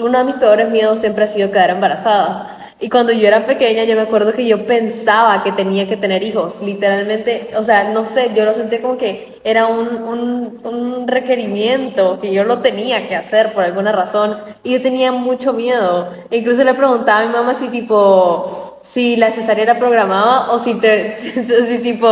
uno 0.00 0.18
de 0.18 0.24
mis 0.24 0.34
peores 0.36 0.68
miedos 0.70 0.98
siempre 0.98 1.24
ha 1.24 1.28
sido 1.28 1.50
quedar 1.50 1.70
embarazada. 1.70 2.58
Y 2.80 2.88
cuando 2.90 3.12
yo 3.12 3.26
era 3.26 3.44
pequeña, 3.44 3.82
yo 3.82 3.96
me 3.96 4.02
acuerdo 4.02 4.32
que 4.32 4.46
yo 4.46 4.64
pensaba 4.64 5.42
que 5.42 5.50
tenía 5.50 5.88
que 5.88 5.96
tener 5.96 6.22
hijos, 6.22 6.60
literalmente, 6.62 7.50
o 7.56 7.62
sea, 7.64 7.90
no 7.90 8.06
sé, 8.06 8.30
yo 8.36 8.44
lo 8.44 8.54
sentí 8.54 8.78
como 8.78 8.96
que 8.96 9.40
era 9.42 9.66
un, 9.66 9.88
un, 9.88 10.60
un, 10.62 11.08
requerimiento, 11.08 12.20
que 12.20 12.32
yo 12.32 12.44
lo 12.44 12.58
tenía 12.58 13.08
que 13.08 13.16
hacer 13.16 13.52
por 13.52 13.64
alguna 13.64 13.90
razón, 13.90 14.38
y 14.62 14.74
yo 14.74 14.82
tenía 14.82 15.10
mucho 15.10 15.52
miedo. 15.54 16.08
Incluso 16.30 16.62
le 16.62 16.74
preguntaba 16.74 17.20
a 17.20 17.26
mi 17.26 17.32
mamá 17.32 17.52
si 17.52 17.66
tipo, 17.66 18.78
si 18.82 19.16
la 19.16 19.32
cesárea 19.32 19.64
era 19.64 19.78
programada 19.78 20.52
o 20.52 20.60
si 20.60 20.74
te, 20.74 21.18
si 21.18 21.78
tipo, 21.78 22.08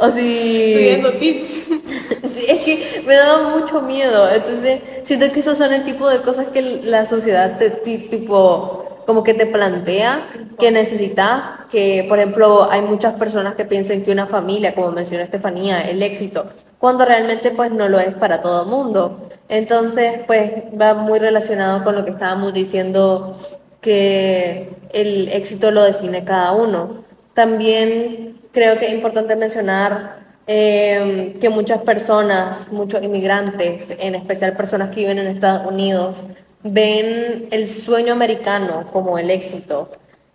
o 0.00 0.10
si... 0.10 0.74
Pidiendo 0.76 1.12
tips. 1.12 1.46
sí, 2.28 2.44
es 2.48 2.58
que 2.64 3.02
me 3.06 3.14
daba 3.14 3.50
mucho 3.50 3.82
miedo, 3.82 4.28
entonces 4.32 4.80
siento 5.04 5.30
que 5.32 5.40
esos 5.40 5.58
son 5.58 5.72
el 5.72 5.84
tipo 5.84 6.08
de 6.08 6.20
cosas 6.20 6.48
que 6.48 6.62
la 6.84 7.04
sociedad 7.06 7.58
te, 7.58 7.70
tipo 7.70 9.02
como 9.06 9.24
que 9.24 9.34
te 9.34 9.46
plantea 9.46 10.28
que 10.58 10.70
necesita, 10.70 11.66
que 11.70 12.06
por 12.08 12.18
ejemplo 12.18 12.70
hay 12.70 12.80
muchas 12.82 13.14
personas 13.14 13.56
que 13.56 13.64
piensan 13.64 14.02
que 14.02 14.12
una 14.12 14.26
familia, 14.26 14.74
como 14.74 14.92
mencionó 14.92 15.24
Estefanía, 15.24 15.82
el 15.82 16.02
éxito, 16.02 16.46
cuando 16.78 17.04
realmente 17.04 17.50
pues 17.50 17.72
no 17.72 17.88
lo 17.88 17.98
es 17.98 18.14
para 18.14 18.40
todo 18.40 18.62
el 18.62 18.68
mundo. 18.68 19.28
Entonces 19.48 20.20
pues 20.26 20.52
va 20.80 20.94
muy 20.94 21.18
relacionado 21.18 21.82
con 21.82 21.96
lo 21.96 22.04
que 22.04 22.12
estábamos 22.12 22.54
diciendo 22.54 23.36
que 23.80 24.70
el 24.92 25.28
éxito 25.30 25.70
lo 25.72 25.82
define 25.82 26.24
cada 26.24 26.52
uno. 26.52 27.04
También 27.34 28.39
creo 28.52 28.78
que 28.78 28.86
es 28.86 28.92
importante 28.92 29.36
mencionar 29.36 30.20
eh, 30.46 31.36
que 31.40 31.48
muchas 31.48 31.82
personas, 31.82 32.68
muchos 32.70 33.02
inmigrantes, 33.02 33.94
en 33.98 34.14
especial 34.14 34.56
personas 34.56 34.88
que 34.88 35.00
viven 35.00 35.18
en 35.18 35.28
Estados 35.28 35.66
Unidos, 35.70 36.24
ven 36.62 37.48
el 37.50 37.68
sueño 37.68 38.12
americano 38.12 38.88
como 38.92 39.18
el 39.18 39.30
éxito. 39.30 39.90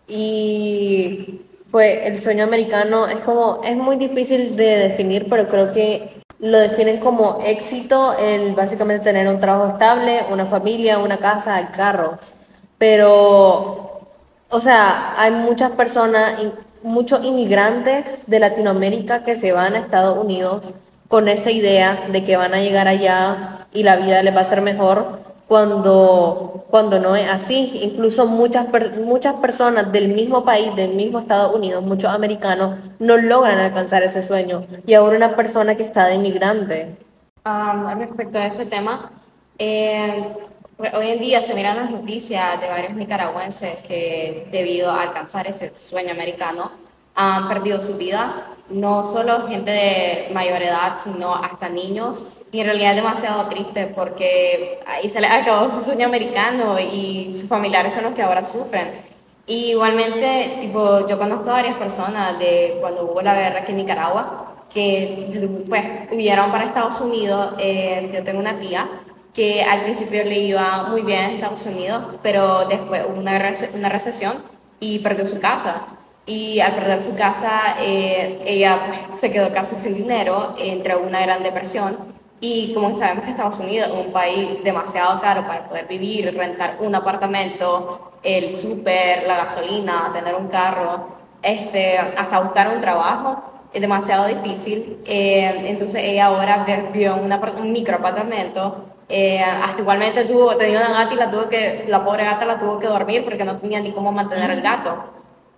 Y 0.08 1.42
pues 1.72 2.00
el 2.04 2.22
sueño 2.22 2.44
americano 2.44 3.08
es 3.08 3.24
como, 3.24 3.62
es 3.64 3.76
muy 3.76 3.98
difícil 3.98 4.56
de 4.56 4.78
definir, 4.78 5.28
pero 5.30 5.48
creo 5.48 5.72
que 5.72 6.22
lo 6.40 6.58
definen 6.60 7.00
como 7.00 7.40
éxito 7.46 8.18
el 8.18 8.54
básicamente 8.54 9.04
tener 9.04 9.28
un 9.28 9.40
trabajo 9.40 9.74
estable, 9.74 10.22
una 10.32 10.46
familia, 10.46 11.00
una 11.00 11.18
casa, 11.18 11.72
carros. 11.72 12.34
Pero, 12.78 14.10
o 14.50 14.60
sea, 14.60 15.14
hay 15.18 15.32
muchas 15.32 15.72
personas, 15.72 16.42
muchos 16.86 17.26
inmigrantes 17.26 18.24
de 18.28 18.40
Latinoamérica 18.40 19.24
que 19.24 19.36
se 19.36 19.52
van 19.52 19.74
a 19.74 19.80
Estados 19.80 20.18
Unidos 20.18 20.74
con 21.08 21.28
esa 21.28 21.52
idea 21.52 22.08
de 22.12 22.24
que 22.24 22.38
van 22.38 22.54
a 22.54 22.62
llegar 22.62 22.88
allá 22.88 23.68
y 23.74 23.84
la 23.84 23.98
vida 23.98 24.24
les 24.24 24.36
va 24.36 24.42
a 24.42 24.46
ser 24.46 24.62
mejor 24.62 25.20
cuando, 25.48 26.66
cuando 26.70 27.00
no 27.00 27.16
es 27.16 27.30
así. 27.30 27.80
Incluso 27.84 28.26
muchas, 28.26 28.68
muchas 29.04 29.36
personas 29.36 29.92
del 29.92 30.10
mismo 30.10 30.44
país, 30.46 30.76
del 30.76 30.96
mismo 30.96 31.20
Estados 31.20 31.56
Unidos, 31.56 31.84
muchos 31.84 32.12
americanos, 32.12 32.78
no 33.00 33.18
logran 33.18 33.60
alcanzar 33.60 34.04
ese 34.04 34.24
sueño. 34.24 34.66
Y 34.86 34.94
ahora 34.94 35.18
una 35.18 35.36
persona 35.36 35.76
que 35.76 35.84
está 35.84 36.08
de 36.08 36.16
inmigrante. 36.16 36.96
respecto 37.98 38.38
a 38.38 38.48
ese 38.48 38.66
tema, 38.66 39.12
eh, 39.58 40.36
hoy 40.78 41.10
en 41.10 41.20
día 41.20 41.42
se 41.42 41.54
miran 41.54 41.78
las 41.78 41.90
noticias 41.90 42.60
de 42.60 42.68
varios 42.68 42.94
nicaragüenses 42.94 43.78
que 43.88 44.48
debido 44.52 44.92
a 44.92 45.04
alcanzar 45.04 45.48
ese 45.48 45.76
sueño 45.76 46.12
americano 46.12 46.72
han 47.16 47.48
perdido 47.48 47.80
su 47.80 47.98
vida, 47.98 48.50
no 48.70 49.06
solo 49.06 49.48
gente 49.48 49.72
de 49.72 50.30
mayor 50.34 50.62
edad, 50.62 50.98
sino 51.02 51.34
hasta 51.34 51.70
niños 51.70 52.28
y 52.52 52.60
en 52.60 52.66
realidad 52.66 52.92
es 52.92 52.96
demasiado 52.98 53.48
triste 53.48 53.88
porque 53.88 54.80
ahí 54.86 55.10
se 55.10 55.22
le 55.22 55.28
acabó 55.32 55.70
su 55.70 55.82
sueño 55.82 56.08
americano 56.08 56.78
y 56.80 57.34
sus 57.34 57.48
familiares 57.48 57.94
son 57.94 58.04
los 58.04 58.14
que 58.14 58.22
ahora 58.22 58.44
sufren. 58.44 59.16
Y 59.48 59.72
igualmente, 59.72 60.58
tipo, 60.60 61.06
yo 61.08 61.20
conozco 61.20 61.52
a 61.52 61.54
varias 61.54 61.78
personas 61.78 62.40
de 62.40 62.78
cuando 62.82 63.06
hubo 63.06 63.22
la 63.22 63.36
guerra 63.36 63.60
aquí 63.60 63.72
en 63.72 63.78
Nicaragua 63.78 64.56
que 64.74 65.64
pues 65.70 65.84
huyeron 66.12 66.52
para 66.52 66.66
Estados 66.66 67.00
Unidos. 67.00 67.54
Eh, 67.60 68.10
yo 68.12 68.24
tengo 68.24 68.40
una 68.40 68.58
tía 68.60 68.90
que 69.36 69.62
al 69.64 69.82
principio 69.82 70.24
le 70.24 70.40
iba 70.40 70.84
muy 70.84 71.02
bien 71.02 71.24
en 71.24 71.32
Estados 71.36 71.66
Unidos, 71.66 72.04
pero 72.24 72.66
después 72.66 73.04
hubo 73.06 73.20
una, 73.20 73.54
una 73.74 73.90
recesión 73.90 74.34
y 74.80 75.00
perdió 75.00 75.28
su 75.28 75.42
casa. 75.42 75.88
Y 76.26 76.60
al 76.62 76.74
perder 76.74 77.04
su 77.04 77.16
casa, 77.16 77.76
eh, 77.80 78.42
ella 78.46 78.80
pues, 79.10 79.20
se 79.20 79.32
quedó 79.32 79.54
casi 79.54 79.76
sin 79.76 79.94
dinero, 79.94 80.56
entró 80.58 81.00
en 81.00 81.08
una 81.08 81.22
gran 81.22 81.44
depresión. 81.44 81.98
Y 82.40 82.74
como 82.74 82.98
sabemos 82.98 83.26
que 83.26 83.32
Estados 83.32 83.60
Unidos 83.60 83.90
es 83.94 84.06
un 84.08 84.14
país 84.14 84.64
demasiado 84.64 85.20
caro 85.20 85.46
para 85.46 85.68
poder 85.68 85.86
vivir, 85.88 86.36
rentar 86.36 86.78
un 86.80 86.96
apartamento, 86.96 88.14
el 88.24 88.58
súper, 88.58 89.28
la 89.28 89.38
gasolina, 89.38 90.12
tener 90.14 90.34
un 90.36 90.48
carro, 90.48 91.10
este, 91.42 91.98
hasta 91.98 92.40
buscar 92.40 92.76
un 92.76 92.82
trabajo, 92.82 93.44
es 93.76 93.82
demasiado 93.82 94.26
difícil. 94.28 94.98
Eh, 95.06 95.64
entonces 95.68 96.04
ella 96.04 96.28
ahora 96.28 96.64
vi- 96.66 96.92
vivió 96.94 97.16
en 97.18 97.24
una 97.26 97.40
un 97.60 97.72
micro 97.72 97.98
apartamento. 97.98 98.86
eh, 99.08 99.40
hasta 99.42 99.82
igualmente 99.82 100.26
tuvo, 100.26 100.56
tenía 100.58 100.80
una 100.80 100.90
gata 101.04 101.14
y 101.14 101.18
la, 101.18 101.30
tuvo 101.30 101.48
que, 101.50 101.86
la 101.88 102.04
pobre 102.04 102.24
gata 102.26 102.44
la 102.46 102.60
tuvo 102.60 102.80
que 102.80 102.88
dormir 102.88 103.24
porque 103.24 103.44
no 103.46 103.58
tenía 103.58 103.80
ni 103.80 103.92
cómo 103.92 104.12
mantener 104.12 104.50
el 104.52 104.62
gato. 104.62 105.12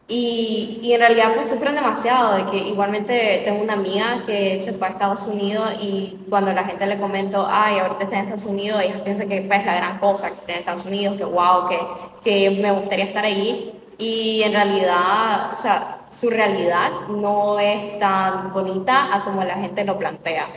Y, 0.10 0.80
y 0.82 0.94
en 0.94 1.02
realidad 1.02 1.34
pues 1.36 1.50
sufren 1.50 1.76
demasiado, 1.76 2.38
de 2.38 2.46
que 2.46 2.58
igualmente 2.58 3.42
tengo 3.44 3.62
una 3.62 3.74
amiga 3.74 4.24
que 4.26 4.58
se 4.60 4.72
fue 4.74 4.88
a 4.88 4.92
Estados 4.92 5.28
Unidos 5.28 5.70
y 5.82 6.18
cuando 6.30 6.54
la 6.54 6.64
gente 6.64 6.86
le 6.88 6.98
comentó, 6.98 7.46
ay, 7.50 7.80
ahorita 7.80 8.04
está 8.04 8.16
en 8.16 8.22
Estados 8.24 8.46
Unidos, 8.46 8.82
ella 8.84 9.04
piensa 9.04 9.26
que 9.26 9.42
pues, 9.42 9.60
es 9.60 9.66
la 9.66 9.76
gran 9.76 10.00
cosa 10.00 10.30
que 10.30 10.36
está 10.36 10.52
en 10.54 10.60
Estados 10.60 10.86
Unidos, 10.86 11.18
que 11.18 11.26
wow, 11.26 11.68
que, 11.70 11.78
que 12.24 12.50
me 12.52 12.72
gustaría 12.72 13.06
estar 13.06 13.26
allí. 13.26 13.74
Y 13.98 14.44
en 14.44 14.54
realidad, 14.54 15.52
o 15.54 15.58
sea, 15.58 15.97
su 16.12 16.30
realidad 16.30 16.92
no 17.10 17.60
es 17.60 18.00
tan 18.00 18.54
bonita 18.54 19.22
como 19.24 19.44
la 19.44 19.56
gente 19.56 19.84
lo 19.84 19.98
plantea. 19.98 20.48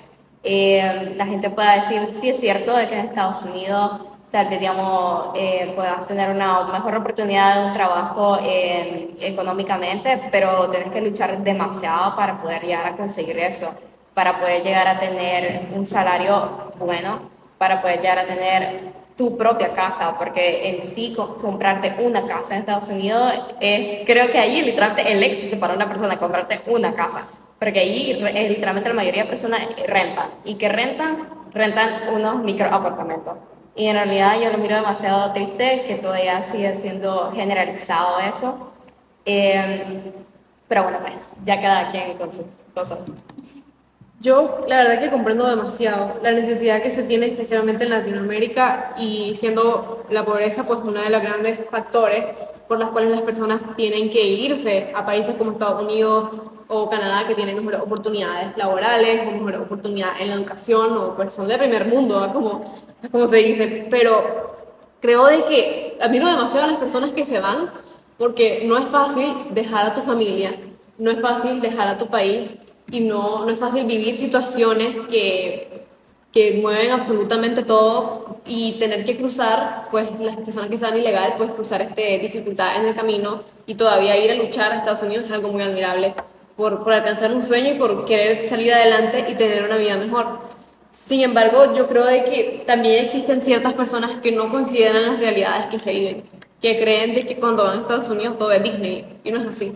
Eh, 0.42 1.14
la 1.16 1.26
gente 1.26 1.50
puede 1.50 1.76
decir, 1.76 2.14
sí 2.14 2.30
es 2.30 2.40
cierto 2.40 2.74
de 2.76 2.88
que 2.88 2.98
en 2.98 3.06
Estados 3.06 3.42
Unidos 3.44 4.00
tal 4.30 4.48
vez, 4.48 4.60
digamos, 4.60 5.30
eh, 5.34 5.72
puedas 5.74 6.06
tener 6.06 6.30
una 6.30 6.64
mejor 6.64 6.96
oportunidad 6.96 7.60
de 7.60 7.66
un 7.66 7.74
trabajo 7.74 8.38
eh, 8.40 9.14
económicamente, 9.20 10.28
pero 10.30 10.70
tienes 10.70 10.92
que 10.92 11.00
luchar 11.00 11.38
demasiado 11.38 12.14
para 12.14 12.40
poder 12.40 12.62
llegar 12.62 12.86
a 12.86 12.96
conseguir 12.96 13.38
eso, 13.38 13.74
para 14.14 14.38
poder 14.38 14.62
llegar 14.62 14.86
a 14.86 14.98
tener 14.98 15.68
un 15.74 15.84
salario 15.84 16.72
bueno, 16.78 17.20
para 17.58 17.82
poder 17.82 18.00
llegar 18.00 18.18
a 18.20 18.26
tener 18.26 18.99
tu 19.20 19.37
propia 19.37 19.74
casa, 19.74 20.16
porque 20.16 20.66
en 20.70 20.88
sí 20.88 21.12
co- 21.14 21.37
comprarte 21.37 21.94
una 21.98 22.26
casa 22.26 22.54
en 22.54 22.61
Estados 22.61 22.88
Unidos 22.88 23.30
es, 23.61 24.06
creo 24.06 24.30
que 24.33 24.38
ahí 24.38 24.62
literalmente 24.62 25.12
el 25.12 25.22
éxito 25.22 25.61
para 25.61 25.74
una 25.74 25.87
persona 25.87 26.18
comprarte 26.18 26.62
una 26.68 26.94
casa, 26.94 27.28
porque 27.59 27.80
ahí 27.80 28.12
eh, 28.12 28.48
literalmente 28.48 28.88
la 28.88 28.94
mayoría 28.94 29.24
de 29.24 29.28
personas 29.28 29.61
rentan 29.87 30.30
y 30.46 30.54
que 30.54 30.70
rentan, 30.70 31.28
rentan 31.52 32.14
unos 32.14 32.42
micro 32.42 32.72
apartamentos. 32.72 33.35
Y 33.76 33.88
en 33.88 33.96
realidad 33.96 34.40
yo 34.40 34.50
lo 34.50 34.56
miro 34.56 34.76
demasiado 34.76 35.30
triste 35.33 35.83
que 35.87 35.96
todavía 35.96 36.40
sigue 36.40 36.74
siendo 36.76 37.30
generalizado 37.33 38.20
eso. 38.20 38.72
Eh, 39.26 39.85
pero 40.66 40.85
bueno, 40.85 40.98
pues 41.02 41.12
ya 41.44 41.61
cada 41.61 41.90
quien 41.90 42.16
con 42.16 42.33
sus 42.33 42.46
cosas. 42.74 42.98
Yo, 44.22 44.66
la 44.68 44.76
verdad 44.76 45.00
que 45.00 45.09
comprendo 45.09 45.48
demasiado 45.48 46.20
la 46.22 46.33
necesidad 46.33 46.83
que 46.83 46.90
se 46.90 47.04
tiene 47.04 47.24
especialmente 47.24 47.85
en 47.85 47.90
Latinoamérica 47.90 48.94
y 48.98 49.35
siendo 49.35 50.04
la 50.11 50.26
pobreza 50.26 50.66
pues 50.66 50.80
uno 50.85 51.00
de 51.00 51.09
los 51.09 51.22
grandes 51.22 51.59
factores 51.70 52.26
por 52.68 52.78
los 52.78 52.90
cuales 52.90 53.12
las 53.12 53.22
personas 53.22 53.62
tienen 53.78 54.11
que 54.11 54.22
irse 54.22 54.92
a 54.94 55.06
países 55.06 55.37
como 55.37 55.52
Estados 55.52 55.83
Unidos 55.85 56.28
o 56.68 56.90
Canadá 56.90 57.26
que 57.26 57.35
tienen 57.35 57.56
mejores 57.56 57.80
oportunidades 57.80 58.54
laborales 58.59 59.24
mejores 59.24 59.61
oportunidades 59.61 60.20
en 60.20 60.28
la 60.28 60.35
educación 60.35 60.98
o 60.98 61.16
pues 61.16 61.33
son 61.33 61.48
de 61.48 61.56
primer 61.56 61.87
mundo, 61.87 62.30
como, 62.35 62.76
como 63.11 63.26
se 63.26 63.37
dice, 63.37 63.87
pero 63.88 64.59
creo 65.00 65.28
de 65.28 65.44
que 65.44 65.98
admiro 65.98 66.26
demasiado 66.26 66.66
a 66.66 66.70
las 66.72 66.76
personas 66.76 67.12
que 67.12 67.24
se 67.24 67.40
van 67.40 67.70
porque 68.18 68.64
no 68.66 68.76
es 68.76 68.85
fácil 68.85 69.35
dejar 69.52 69.87
a 69.87 69.94
tu 69.94 70.02
familia, 70.02 70.54
no 70.98 71.11
es 71.11 71.22
fácil 71.22 71.62
dejar 71.62 71.88
a 71.88 71.96
tu 71.96 72.09
país 72.09 72.52
y 72.90 73.00
no, 73.00 73.44
no 73.44 73.50
es 73.50 73.59
fácil 73.59 73.85
vivir 73.85 74.16
situaciones 74.16 74.96
que, 75.09 75.85
que 76.33 76.61
mueven 76.62 76.90
absolutamente 76.90 77.62
todo 77.62 78.40
y 78.46 78.72
tener 78.72 79.05
que 79.05 79.16
cruzar, 79.16 79.88
pues 79.90 80.09
las 80.20 80.37
personas 80.37 80.70
que 80.70 80.79
sean 80.79 80.96
ilegal, 80.96 81.35
pues 81.37 81.50
cruzar 81.53 81.83
este, 81.83 82.18
dificultad 82.18 82.76
en 82.76 82.87
el 82.87 82.94
camino 82.94 83.42
y 83.66 83.74
todavía 83.74 84.16
ir 84.16 84.31
a 84.31 84.35
luchar 84.35 84.72
a 84.72 84.76
Estados 84.76 85.03
Unidos 85.03 85.26
es 85.26 85.33
algo 85.33 85.48
muy 85.48 85.62
admirable 85.62 86.14
por, 86.57 86.83
por 86.83 86.92
alcanzar 86.92 87.33
un 87.33 87.42
sueño 87.42 87.74
y 87.74 87.79
por 87.79 88.05
querer 88.05 88.48
salir 88.48 88.72
adelante 88.72 89.26
y 89.29 89.35
tener 89.35 89.64
una 89.64 89.76
vida 89.76 89.96
mejor. 89.96 90.40
Sin 91.05 91.22
embargo, 91.22 91.74
yo 91.74 91.88
creo 91.88 92.05
de 92.05 92.22
que 92.24 92.62
también 92.66 93.05
existen 93.05 93.42
ciertas 93.42 93.72
personas 93.72 94.12
que 94.22 94.31
no 94.31 94.48
consideran 94.50 95.07
las 95.07 95.18
realidades 95.18 95.66
que 95.66 95.79
se 95.79 95.90
viven, 95.90 96.22
que 96.61 96.79
creen 96.81 97.14
de 97.14 97.26
que 97.26 97.37
cuando 97.37 97.64
van 97.64 97.79
a 97.79 97.83
Estados 97.83 98.09
Unidos 98.09 98.38
todo 98.38 98.53
es 98.53 98.62
Disney 98.62 99.18
y 99.24 99.33
no 99.33 99.40
es 99.40 99.46
así. 99.48 99.72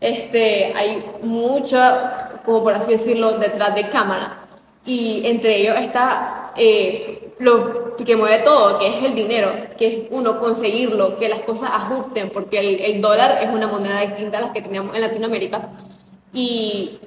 Este, 0.00 0.72
hay 0.76 1.04
mucha, 1.22 2.25
como 2.46 2.62
por 2.62 2.72
así 2.72 2.92
decirlo, 2.92 3.32
detrás 3.32 3.74
de 3.74 3.88
cámara 3.90 4.46
y 4.86 5.22
entre 5.26 5.56
ellos 5.56 5.76
está 5.78 6.52
eh, 6.56 7.34
lo 7.38 7.96
que 7.96 8.16
mueve 8.16 8.38
todo, 8.38 8.78
que 8.78 8.86
es 8.86 9.04
el 9.04 9.14
dinero, 9.14 9.50
que 9.76 9.86
es 9.86 9.98
uno 10.10 10.40
conseguirlo, 10.40 11.18
que 11.18 11.28
las 11.28 11.40
cosas 11.40 11.70
ajusten, 11.72 12.30
porque 12.30 12.60
el, 12.60 12.80
el 12.80 13.00
dólar 13.02 13.40
es 13.42 13.50
una 13.50 13.66
moneda 13.66 14.00
distinta 14.00 14.38
a 14.38 14.42
las 14.42 14.50
que 14.50 14.62
teníamos 14.62 14.94
en 14.94 15.02
Latinoamérica 15.02 15.70
y 16.32 17.00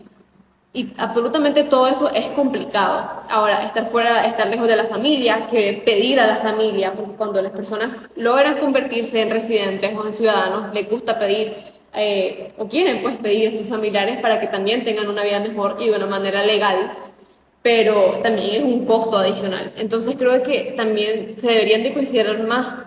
y 0.72 0.94
absolutamente 0.98 1.64
todo 1.64 1.88
eso 1.88 2.12
es 2.12 2.28
complicado. 2.30 3.24
Ahora, 3.30 3.64
estar 3.66 3.88
fuera, 3.88 4.26
estar 4.28 4.48
lejos 4.48 4.68
de 4.68 4.76
la 4.76 4.84
familia, 4.84 5.48
querer 5.48 5.84
pedir 5.84 6.20
a 6.20 6.28
la 6.28 6.36
familia, 6.36 6.94
porque 6.94 7.14
cuando 7.14 7.42
las 7.42 7.52
personas 7.52 7.96
logran 8.16 8.58
convertirse 8.58 9.22
en 9.22 9.32
residentes 9.32 9.98
o 9.98 10.06
en 10.06 10.14
ciudadanos, 10.14 10.72
les 10.74 10.88
gusta 10.88 11.18
pedir 11.18 11.56
eh, 11.96 12.52
o 12.58 12.68
quieren 12.68 13.02
pues 13.02 13.18
pedir 13.18 13.50
a 13.50 13.54
sus 13.54 13.68
familiares 13.68 14.20
para 14.20 14.40
que 14.40 14.48
también 14.48 14.84
tengan 14.84 15.08
una 15.08 15.24
vida 15.24 15.40
mejor 15.40 15.78
y 15.80 15.90
de 15.90 15.96
una 15.96 16.06
manera 16.06 16.44
legal, 16.44 16.94
pero 17.62 18.20
también 18.22 18.52
es 18.52 18.64
un 18.64 18.86
costo 18.86 19.18
adicional. 19.18 19.74
Entonces 19.78 20.16
creo 20.18 20.42
que 20.44 20.74
también 20.78 21.36
se 21.38 21.48
deberían 21.48 21.84
de 21.84 21.94
considerar 21.94 22.40
más 22.40 22.86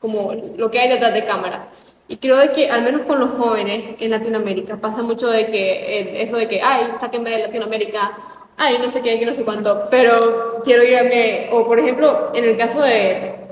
como 0.00 0.32
lo 0.56 0.70
que 0.70 0.78
hay 0.78 0.88
detrás 0.88 1.12
de 1.14 1.24
cámara. 1.24 1.68
Y 2.08 2.18
creo 2.18 2.36
de 2.36 2.52
que 2.52 2.70
al 2.70 2.82
menos 2.82 3.02
con 3.02 3.18
los 3.18 3.32
jóvenes 3.32 3.96
en 3.98 4.10
Latinoamérica 4.10 4.76
pasa 4.76 5.02
mucho 5.02 5.28
de 5.28 5.46
que 5.48 6.00
eh, 6.00 6.22
eso 6.22 6.36
de 6.36 6.46
que, 6.46 6.62
ay, 6.62 6.88
sáquenme 7.00 7.30
de 7.30 7.38
Latinoamérica, 7.38 8.16
ay, 8.56 8.76
no 8.80 8.88
sé 8.90 9.00
qué, 9.00 9.18
que 9.18 9.26
no 9.26 9.34
sé 9.34 9.42
cuánto, 9.42 9.88
pero 9.90 10.62
quiero 10.64 10.84
irme, 10.84 11.48
o 11.50 11.66
por 11.66 11.80
ejemplo, 11.80 12.30
en 12.34 12.44
el 12.44 12.56
caso 12.56 12.80
de, 12.80 13.45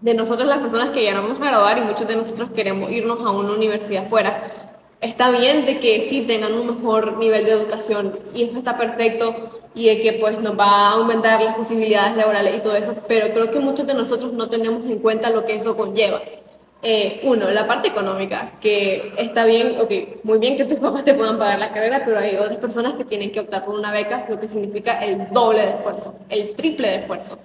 de 0.00 0.14
nosotros 0.14 0.48
las 0.48 0.58
personas 0.58 0.90
que 0.90 1.04
ya 1.04 1.14
no 1.14 1.22
vamos 1.22 1.40
a 1.40 1.44
graduar 1.44 1.78
y 1.78 1.82
muchos 1.82 2.06
de 2.06 2.16
nosotros 2.16 2.50
queremos 2.54 2.90
irnos 2.90 3.20
a 3.20 3.30
una 3.30 3.52
universidad 3.52 4.08
fuera, 4.08 4.50
está 5.00 5.30
bien 5.30 5.66
de 5.66 5.78
que 5.78 6.02
sí 6.02 6.22
tengan 6.22 6.52
un 6.54 6.74
mejor 6.74 7.18
nivel 7.18 7.44
de 7.44 7.52
educación 7.52 8.18
y 8.34 8.44
eso 8.44 8.58
está 8.58 8.76
perfecto 8.76 9.34
y 9.74 9.86
de 9.86 10.00
que 10.00 10.14
pues 10.14 10.38
nos 10.40 10.58
va 10.58 10.64
a 10.66 10.92
aumentar 10.92 11.42
las 11.42 11.54
posibilidades 11.54 12.16
laborales 12.16 12.56
y 12.56 12.60
todo 12.60 12.76
eso, 12.76 12.94
pero 13.06 13.32
creo 13.32 13.50
que 13.50 13.60
muchos 13.60 13.86
de 13.86 13.94
nosotros 13.94 14.32
no 14.32 14.48
tenemos 14.48 14.84
en 14.84 14.98
cuenta 14.98 15.30
lo 15.30 15.44
que 15.44 15.54
eso 15.54 15.76
conlleva. 15.76 16.20
Eh, 16.82 17.20
uno, 17.24 17.50
la 17.50 17.66
parte 17.66 17.88
económica, 17.88 18.52
que 18.58 19.12
está 19.18 19.44
bien, 19.44 19.76
ok, 19.78 20.24
muy 20.24 20.38
bien 20.38 20.56
que 20.56 20.64
tus 20.64 20.78
papás 20.78 21.04
te 21.04 21.12
puedan 21.12 21.36
pagar 21.36 21.60
la 21.60 21.72
carrera, 21.72 22.02
pero 22.02 22.18
hay 22.18 22.36
otras 22.36 22.56
personas 22.56 22.94
que 22.94 23.04
tienen 23.04 23.30
que 23.30 23.40
optar 23.40 23.66
por 23.66 23.74
una 23.74 23.92
beca, 23.92 24.24
lo 24.30 24.40
que 24.40 24.48
significa 24.48 25.04
el 25.04 25.30
doble 25.30 25.60
de 25.60 25.72
esfuerzo, 25.72 26.14
el 26.30 26.54
triple 26.54 26.88
de 26.88 26.94
esfuerzo. 26.96 27.38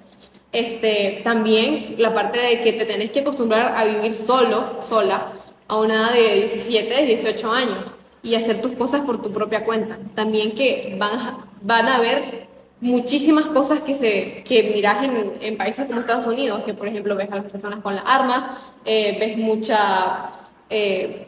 Este, 0.55 1.19
también 1.21 1.95
la 1.97 2.13
parte 2.13 2.39
de 2.39 2.61
que 2.61 2.71
te 2.71 2.85
tenés 2.85 3.11
que 3.11 3.19
acostumbrar 3.19 3.73
a 3.75 3.83
vivir 3.83 4.13
solo, 4.13 4.81
sola, 4.81 5.33
a 5.67 5.75
una 5.75 5.95
edad 5.95 6.13
de 6.13 6.35
17, 6.35 7.05
18 7.07 7.51
años 7.51 7.79
y 8.23 8.35
hacer 8.35 8.61
tus 8.61 8.71
cosas 8.71 9.01
por 9.01 9.21
tu 9.21 9.33
propia 9.33 9.65
cuenta. 9.65 9.97
También 10.15 10.55
que 10.55 10.95
van 10.97 11.19
a, 11.19 11.45
van 11.61 11.89
a 11.89 11.97
haber 11.97 12.47
muchísimas 12.79 13.47
cosas 13.47 13.81
que, 13.81 13.93
se, 13.95 14.43
que 14.45 14.71
miras 14.73 15.03
en, 15.03 15.33
en 15.41 15.57
países 15.57 15.87
como 15.87 15.99
Estados 15.99 16.25
Unidos, 16.25 16.63
que 16.63 16.73
por 16.73 16.87
ejemplo 16.87 17.17
ves 17.17 17.29
a 17.33 17.35
las 17.35 17.51
personas 17.51 17.81
con 17.81 17.93
las 17.93 18.05
armas, 18.07 18.57
eh, 18.85 19.17
ves 19.19 19.37
mucha, 19.37 20.25
eh, 20.69 21.27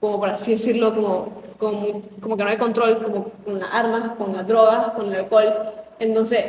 como 0.00 0.18
por 0.18 0.30
así 0.30 0.50
decirlo, 0.50 0.92
como, 0.96 1.42
como, 1.58 2.02
como 2.20 2.36
que 2.36 2.42
no 2.42 2.50
hay 2.50 2.56
control, 2.56 3.00
como 3.04 3.30
con 3.44 3.60
las 3.60 3.72
armas, 3.72 4.10
con 4.18 4.32
las 4.32 4.48
drogas, 4.48 4.90
con 4.96 5.06
el 5.06 5.20
alcohol. 5.20 5.54
Entonces, 6.00 6.44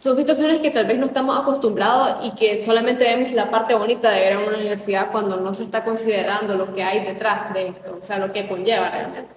son 0.00 0.16
situaciones 0.16 0.60
que 0.60 0.70
tal 0.70 0.86
vez 0.86 0.98
no 0.98 1.06
estamos 1.06 1.38
acostumbrados 1.38 2.24
y 2.26 2.30
que 2.30 2.64
solamente 2.64 3.04
vemos 3.04 3.32
la 3.32 3.50
parte 3.50 3.74
bonita 3.74 4.10
de 4.10 4.26
ir 4.26 4.32
a 4.32 4.38
una 4.38 4.56
universidad 4.56 5.12
cuando 5.12 5.36
no 5.36 5.52
se 5.52 5.64
está 5.64 5.84
considerando 5.84 6.56
lo 6.56 6.72
que 6.72 6.82
hay 6.82 7.00
detrás 7.04 7.52
de 7.52 7.68
esto, 7.68 7.98
o 8.02 8.04
sea, 8.04 8.18
lo 8.18 8.32
que 8.32 8.48
conlleva 8.48 8.88
realmente. 8.88 9.28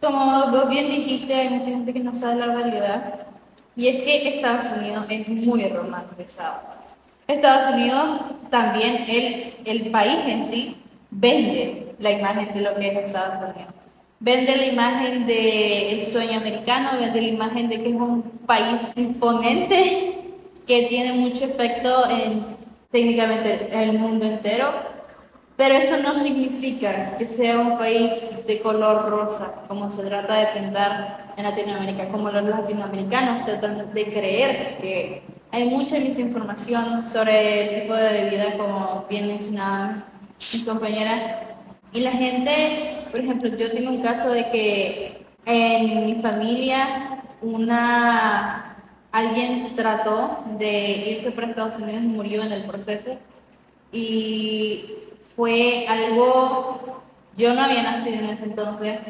Como 0.00 0.52
vos 0.52 0.68
bien 0.68 0.86
dijiste, 0.86 1.34
hay 1.34 1.48
mucha 1.50 1.70
gente 1.70 1.92
que 1.92 2.00
no 2.00 2.14
sabe 2.14 2.36
la 2.36 2.54
realidad. 2.54 3.26
Y 3.74 3.88
es 3.88 4.02
que 4.02 4.36
Estados 4.36 4.66
Unidos 4.78 5.06
es 5.08 5.28
muy 5.28 5.68
romantizado. 5.68 6.60
Estados 7.26 7.74
Unidos 7.74 8.20
también, 8.48 9.04
el, 9.08 9.54
el 9.64 9.90
país 9.90 10.18
en 10.26 10.44
sí, 10.44 10.82
vende 11.10 11.96
la 11.98 12.12
imagen 12.12 12.54
de 12.54 12.60
lo 12.60 12.76
que 12.76 12.88
es 12.88 13.06
Estados 13.06 13.54
Unidos. 13.54 13.74
Vende 14.22 14.54
la 14.54 14.66
imagen 14.66 15.26
del 15.26 16.04
sueño 16.04 16.40
americano, 16.40 16.90
vende 17.00 17.22
la 17.22 17.28
imagen 17.28 17.70
de 17.70 17.82
que 17.82 17.88
es 17.88 17.94
un 17.94 18.22
país 18.46 18.92
imponente, 18.94 20.18
que 20.66 20.82
tiene 20.88 21.14
mucho 21.14 21.46
efecto 21.46 22.08
en 22.10 22.54
técnicamente 22.90 23.70
el 23.72 23.98
mundo 23.98 24.26
entero, 24.26 24.72
pero 25.56 25.74
eso 25.74 25.96
no 26.02 26.14
significa 26.14 27.16
que 27.16 27.28
sea 27.28 27.60
un 27.60 27.78
país 27.78 28.46
de 28.46 28.60
color 28.60 29.08
rosa, 29.08 29.64
como 29.68 29.90
se 29.90 30.02
trata 30.02 30.34
de 30.34 30.60
pintar 30.60 31.32
en 31.38 31.42
Latinoamérica, 31.42 32.08
como 32.08 32.30
los 32.30 32.44
latinoamericanos 32.44 33.46
tratan 33.46 33.94
de 33.94 34.04
creer 34.04 34.76
que 34.82 35.22
hay 35.50 35.64
mucha 35.64 35.98
desinformación 35.98 37.06
sobre 37.06 37.62
el 37.62 37.82
tipo 37.82 37.94
de 37.94 38.28
vida, 38.28 38.58
como 38.58 39.06
bien 39.08 39.28
mencionaban 39.28 40.04
mis 40.52 40.64
compañeras. 40.64 41.49
Y 41.92 42.00
la 42.00 42.12
gente, 42.12 43.04
por 43.10 43.20
ejemplo, 43.20 43.48
yo 43.48 43.70
tengo 43.70 43.90
un 43.90 44.02
caso 44.02 44.30
de 44.30 44.50
que 44.50 45.26
en 45.46 46.06
mi 46.06 46.14
familia 46.22 47.22
una 47.42 48.76
alguien 49.12 49.74
trató 49.74 50.44
de 50.58 51.10
irse 51.10 51.32
para 51.32 51.48
Estados 51.48 51.76
Unidos 51.76 52.02
y 52.02 52.08
murió 52.08 52.42
en 52.42 52.52
el 52.52 52.64
proceso. 52.64 53.16
Y 53.92 54.84
fue 55.34 55.86
algo, 55.88 57.02
yo 57.36 57.54
no 57.54 57.62
había 57.62 57.82
nacido 57.82 58.20
en 58.20 58.30
ese 58.30 58.44
entonces, 58.44 59.00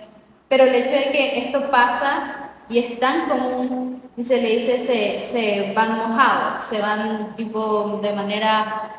pero 0.49 0.65
el 0.65 0.75
hecho 0.75 0.93
de 0.93 1.13
que 1.13 1.39
esto 1.39 1.71
pasa 1.71 2.51
y 2.69 2.79
es 2.79 2.99
tan 2.99 3.29
común, 3.29 4.03
y 4.17 4.25
se 4.25 4.41
le 4.41 4.57
dice, 4.57 4.79
se, 4.79 5.23
se 5.23 5.73
van 5.75 5.97
mojados, 5.97 6.65
se 6.69 6.81
van 6.81 7.35
tipo 7.37 8.01
de 8.03 8.13
manera, 8.13 8.93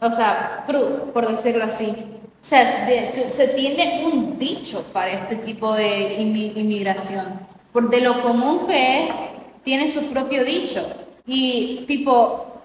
o 0.00 0.10
sea, 0.10 0.64
crudo, 0.66 1.12
por 1.12 1.28
decirlo 1.28 1.64
así. 1.64 1.94
O 2.42 2.44
sea, 2.44 2.66
se, 2.66 3.48
tiene 3.48 4.04
un 4.04 4.36
dicho 4.36 4.82
para 4.92 5.12
este 5.12 5.36
tipo 5.36 5.74
de 5.74 6.14
inmigración, 6.14 7.40
por 7.72 7.88
de 7.88 8.00
lo 8.00 8.20
común 8.20 8.66
que 8.66 9.04
es, 9.04 9.14
tiene 9.62 9.86
su 9.86 10.06
propio 10.10 10.44
dicho. 10.44 10.84
Y 11.24 11.84
tipo, 11.86 12.60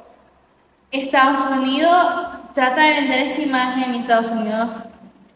Estados 0.92 1.42
Unidos 1.60 1.96
trata 2.56 2.82
de 2.82 2.94
vender 3.02 3.20
esta 3.22 3.42
imagen 3.44 3.84
en 3.84 4.02
Estados 4.02 4.32
Unidos, 4.32 4.78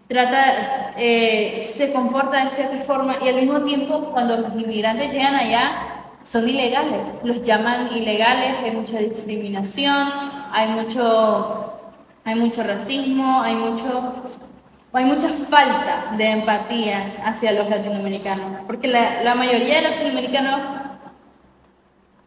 trata, 0.08 0.94
eh, 0.98 1.64
se 1.72 1.94
comporta 1.94 2.44
de 2.44 2.50
cierta 2.50 2.78
forma 2.78 3.18
y 3.24 3.30
al 3.30 3.36
mismo 3.36 3.62
tiempo 3.62 4.10
cuando 4.12 4.38
los 4.38 4.56
inmigrantes 4.56 5.14
llegan 5.14 5.36
allá 5.36 5.92
son 6.24 6.48
ilegales, 6.48 7.00
los 7.24 7.42
llaman 7.42 7.90
ilegales, 7.96 8.58
hay 8.64 8.72
mucha 8.72 9.00
discriminación, 9.00 10.08
hay 10.52 10.70
mucho, 10.70 11.71
hay 12.24 12.36
mucho 12.36 12.64
racismo, 12.64 13.42
hay 13.42 13.56
mucho 13.56 14.24
hay 14.94 15.06
mucha 15.06 15.30
falta 15.30 16.14
de 16.18 16.32
empatía 16.32 17.14
hacia 17.24 17.54
los 17.54 17.70
latinoamericanos, 17.70 18.62
porque 18.68 18.90
la, 18.90 19.24
la 19.24 19.36
mayoría 19.36 19.78
de 19.78 19.90
latinoamericanos 19.90 20.60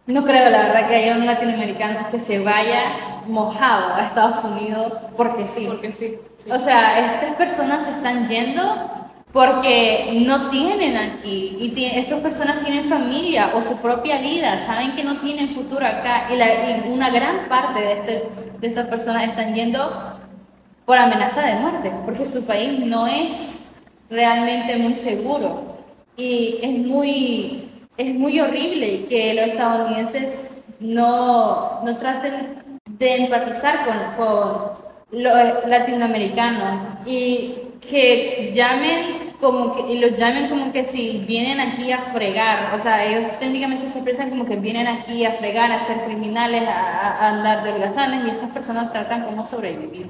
no 0.07 0.24
creo, 0.24 0.50
la 0.50 0.62
verdad, 0.62 0.88
que 0.88 0.96
haya 0.96 1.16
un 1.16 1.26
latinoamericano 1.26 2.11
que 2.11 2.20
se 2.20 2.40
vaya 2.40 3.22
mojado 3.26 3.94
a 3.94 4.02
Estados 4.07 4.44
Unidos 4.44 4.92
porque 5.16 5.46
sí. 5.54 5.66
Porque 5.66 5.92
sí. 5.92 6.18
O 6.50 6.59
sea, 6.59 7.14
estas 7.14 7.37
personas 7.37 7.85
se 7.85 7.92
están 7.92 8.26
yendo 8.26 9.04
porque 9.35 10.23
no 10.25 10.47
tienen 10.47 10.97
aquí. 10.97 11.59
Y 11.61 11.85
estas 11.85 12.20
personas 12.20 12.61
tienen 12.61 12.88
familia 12.88 13.51
o 13.55 13.61
su 13.61 13.77
propia 13.79 14.18
vida, 14.18 14.57
saben 14.59 14.92
que 14.92 15.03
no 15.03 15.18
tienen 15.18 15.51
futuro 15.51 15.85
acá. 15.85 16.29
Y, 16.31 16.35
y 16.35 16.92
una 16.92 17.11
gran 17.11 17.49
parte 17.49 17.81
de, 17.81 17.92
este, 17.94 18.29
de 18.61 18.66
estas 18.68 18.87
personas 18.87 19.25
están 19.25 19.53
yendo 19.53 19.81
por 20.87 20.97
amenaza 20.97 21.42
de 21.42 21.57
muerte, 21.57 21.92
porque 22.05 22.25
su 22.25 22.47
país 22.47 22.79
no 22.79 23.09
es 23.09 23.73
realmente 24.09 24.77
muy 24.77 24.94
seguro. 24.94 25.79
Y 26.16 26.61
es 26.62 26.87
muy 26.87 27.70
es 27.97 28.14
muy 28.14 28.40
horrible 28.40 29.07
que 29.07 29.35
los 29.35 29.47
estadounidenses 29.49 30.62
no, 30.79 31.83
no 31.83 31.97
traten 31.97 32.62
de 32.88 33.16
empatizar 33.16 33.85
con, 33.85 33.97
con 34.16 35.23
los 35.23 35.68
latinoamericanos. 35.68 36.99
Y 37.07 37.55
que 37.85 38.53
llamen 38.55 39.35
como 39.40 39.75
que, 39.75 39.92
y 39.92 39.99
los 39.99 40.18
llamen 40.18 40.49
como 40.49 40.73
que 40.73 40.85
si 40.85 41.25
vienen 41.27 41.61
aquí 41.61 41.92
a 41.92 41.99
fregar, 41.99 42.75
o 42.75 42.81
sea, 42.81 43.05
ellos 43.05 43.38
técnicamente 43.38 43.88
se 43.88 43.99
expresan 43.99 44.31
como 44.31 44.47
que 44.47 44.57
vienen 44.57 44.87
aquí 44.87 45.25
a 45.25 45.33
fregar, 45.33 45.70
a 45.70 45.81
ser 45.81 46.05
criminales, 46.05 46.62
a, 46.66 47.18
a 47.18 47.29
andar 47.29 47.62
de 47.62 47.73
holgazanes 47.73 48.27
y 48.27 48.31
estas 48.31 48.51
personas 48.51 48.92
tratan 48.92 49.25
como 49.25 49.47
sobrevivir. 49.47 50.07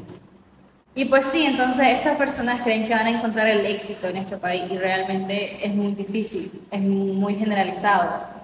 Y 0.97 1.07
pues 1.07 1.27
sí, 1.27 1.45
entonces 1.45 1.89
estas 1.89 2.17
personas 2.17 2.61
creen 2.63 2.87
que 2.87 2.95
van 2.95 3.07
a 3.07 3.11
encontrar 3.11 3.49
el 3.49 3.67
éxito 3.67 4.07
en 4.07 4.19
este 4.19 4.37
país 4.37 4.63
y 4.71 4.79
realmente 4.79 5.67
es 5.67 5.75
muy 5.75 5.93
difícil, 5.93 6.53
es 6.71 6.81
muy 6.81 7.35
generalizado. 7.35 8.35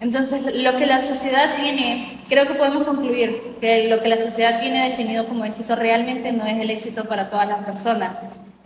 Entonces, 0.00 0.54
lo 0.54 0.76
que 0.76 0.86
la 0.86 1.00
sociedad 1.00 1.56
tiene, 1.56 2.18
creo 2.28 2.46
que 2.46 2.54
podemos 2.54 2.84
concluir 2.84 3.56
que 3.60 3.88
lo 3.88 4.00
que 4.00 4.08
la 4.08 4.18
sociedad 4.18 4.60
tiene 4.60 4.90
definido 4.90 5.26
como 5.26 5.44
éxito 5.44 5.74
realmente 5.74 6.32
no 6.32 6.46
es 6.46 6.58
el 6.58 6.70
éxito 6.70 7.04
para 7.04 7.28
todas 7.28 7.48
las 7.48 7.64
personas. 7.64 8.12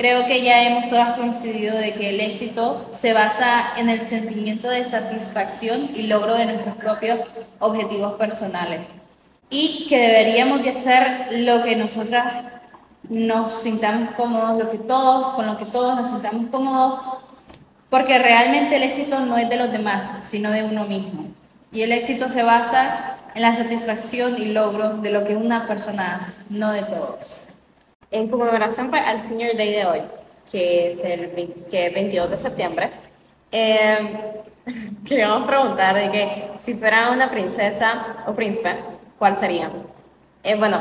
Creo 0.00 0.24
que 0.24 0.42
ya 0.42 0.62
hemos 0.62 0.88
todas 0.88 1.18
coincidido 1.18 1.76
de 1.76 1.92
que 1.92 2.08
el 2.08 2.20
éxito 2.20 2.88
se 2.92 3.12
basa 3.12 3.74
en 3.76 3.90
el 3.90 4.00
sentimiento 4.00 4.70
de 4.70 4.82
satisfacción 4.82 5.90
y 5.94 6.04
logro 6.04 6.32
de 6.32 6.46
nuestros 6.46 6.74
propios 6.76 7.20
objetivos 7.58 8.14
personales. 8.14 8.80
Y 9.50 9.86
que 9.90 9.98
deberíamos 9.98 10.62
de 10.62 10.70
hacer 10.70 11.26
lo 11.32 11.62
que 11.62 11.76
nosotras 11.76 12.32
nos 13.10 13.52
sintamos 13.52 14.14
cómodos, 14.14 14.64
lo 14.64 14.70
que 14.70 14.78
todos, 14.78 15.34
con 15.34 15.46
lo 15.46 15.58
que 15.58 15.66
todos 15.66 15.94
nos 15.96 16.08
sintamos 16.08 16.46
cómodos, 16.50 17.00
porque 17.90 18.18
realmente 18.18 18.76
el 18.76 18.84
éxito 18.84 19.20
no 19.26 19.36
es 19.36 19.50
de 19.50 19.56
los 19.56 19.70
demás, 19.70 20.26
sino 20.26 20.50
de 20.50 20.64
uno 20.64 20.86
mismo. 20.86 21.26
Y 21.72 21.82
el 21.82 21.92
éxito 21.92 22.30
se 22.30 22.42
basa 22.42 23.18
en 23.34 23.42
la 23.42 23.54
satisfacción 23.54 24.36
y 24.38 24.46
logro 24.46 24.96
de 24.96 25.10
lo 25.10 25.24
que 25.24 25.36
una 25.36 25.66
persona 25.66 26.14
hace, 26.14 26.32
no 26.48 26.72
de 26.72 26.84
todos. 26.84 27.49
En 28.10 28.28
conmemoración 28.28 28.90
pues, 28.90 29.02
al 29.06 29.26
Senior 29.28 29.56
Day 29.56 29.72
de 29.72 29.86
hoy, 29.86 30.00
que 30.50 30.92
es 30.92 31.04
el 31.04 31.54
que 31.70 31.90
22 31.90 32.30
de 32.30 32.38
septiembre, 32.38 32.90
eh, 33.52 34.42
queríamos 35.06 35.46
preguntar 35.46 35.94
de 35.94 36.10
que 36.10 36.50
si 36.58 36.74
fuera 36.74 37.12
una 37.12 37.30
princesa 37.30 38.24
o 38.26 38.34
príncipe, 38.34 38.74
¿cuál 39.16 39.36
sería? 39.36 39.70
Eh, 40.42 40.58
bueno, 40.58 40.80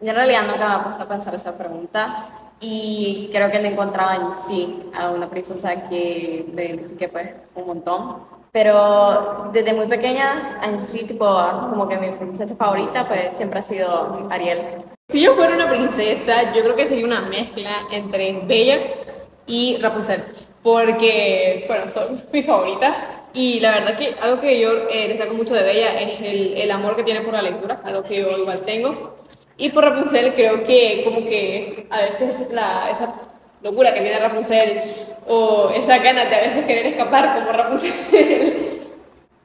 yo 0.00 0.08
en 0.08 0.16
realidad 0.16 0.48
nunca 0.48 0.68
me 0.68 0.74
he 0.74 0.82
puesto 0.82 1.02
a 1.04 1.08
pensar 1.08 1.34
esa 1.36 1.56
pregunta 1.56 2.28
y 2.58 3.30
creo 3.32 3.52
que 3.52 3.60
le 3.60 3.68
encontraba 3.68 4.16
en 4.16 4.32
sí 4.32 4.90
a 4.94 5.10
una 5.10 5.30
princesa 5.30 5.88
que 5.88 6.44
me 6.52 6.64
identifique 6.64 7.08
pues 7.08 7.30
un 7.54 7.66
montón. 7.68 8.16
Pero 8.54 9.50
desde 9.52 9.72
muy 9.72 9.88
pequeña 9.88 10.60
en 10.62 10.80
sí, 10.86 11.02
tipo, 11.02 11.26
como 11.70 11.88
que 11.88 11.98
mi 11.98 12.10
princesa 12.10 12.54
favorita 12.54 13.04
pues 13.08 13.36
siempre 13.36 13.58
ha 13.58 13.62
sido 13.62 14.28
Ariel. 14.30 14.84
Si 15.08 15.22
yo 15.22 15.34
fuera 15.34 15.56
una 15.56 15.68
princesa, 15.68 16.52
yo 16.54 16.62
creo 16.62 16.76
que 16.76 16.86
sería 16.86 17.04
una 17.04 17.22
mezcla 17.22 17.70
entre 17.90 18.32
Bella 18.44 18.78
y 19.48 19.78
Rapunzel. 19.78 20.22
Porque, 20.62 21.64
bueno, 21.66 21.90
son 21.90 22.22
mis 22.32 22.46
favoritas. 22.46 22.96
Y 23.32 23.58
la 23.58 23.72
verdad 23.72 23.96
que 23.96 24.14
algo 24.22 24.40
que 24.40 24.60
yo 24.60 24.70
eh, 24.88 25.08
destaco 25.08 25.34
mucho 25.34 25.54
de 25.54 25.64
Bella 25.64 26.00
es 26.00 26.20
el, 26.20 26.56
el 26.56 26.70
amor 26.70 26.94
que 26.94 27.02
tiene 27.02 27.22
por 27.22 27.34
la 27.34 27.42
lectura, 27.42 27.80
algo 27.84 28.04
que 28.04 28.22
yo 28.22 28.38
igual 28.38 28.60
tengo. 28.60 29.16
Y 29.56 29.70
por 29.70 29.84
Rapunzel 29.84 30.32
creo 30.32 30.62
que 30.62 31.02
como 31.04 31.24
que 31.24 31.88
a 31.90 32.02
veces 32.02 32.46
la, 32.52 32.88
esa 32.88 33.16
locura 33.62 33.92
que 33.92 34.00
tiene 34.00 34.20
Rapunzel 34.20 34.80
o 35.26 35.70
esa 35.70 35.98
gana 35.98 36.24
de 36.24 36.34
a 36.34 36.40
veces 36.40 36.64
querer 36.64 36.86
escapar 36.86 37.34
como 37.34 37.52
Rapunzel. 37.52 37.92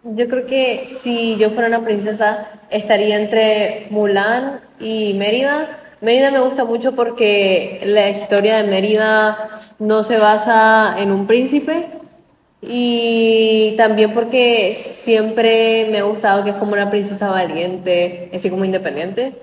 Yo 0.04 0.28
creo 0.28 0.46
que 0.46 0.86
si 0.86 1.36
yo 1.38 1.50
fuera 1.50 1.68
una 1.68 1.84
princesa 1.84 2.48
estaría 2.70 3.20
entre 3.20 3.88
Mulan 3.90 4.62
y 4.80 5.14
Mérida. 5.16 5.78
Mérida 6.00 6.32
me 6.32 6.40
gusta 6.40 6.64
mucho 6.64 6.96
porque 6.96 7.82
la 7.84 8.10
historia 8.10 8.58
de 8.58 8.70
Mérida 8.70 9.50
no 9.78 10.04
se 10.04 10.18
basa 10.18 10.96
en 11.00 11.12
un 11.12 11.28
príncipe 11.28 11.86
y 12.62 13.76
también 13.78 14.14
porque 14.14 14.74
siempre 14.74 15.88
me 15.92 16.00
ha 16.00 16.04
gustado 16.04 16.46
que 16.46 16.52
es 16.52 16.56
como 16.56 16.74
una 16.74 16.90
princesa 16.90 17.30
valiente, 17.30 18.32
así 18.34 18.50
como 18.50 18.64
independiente 18.64 19.34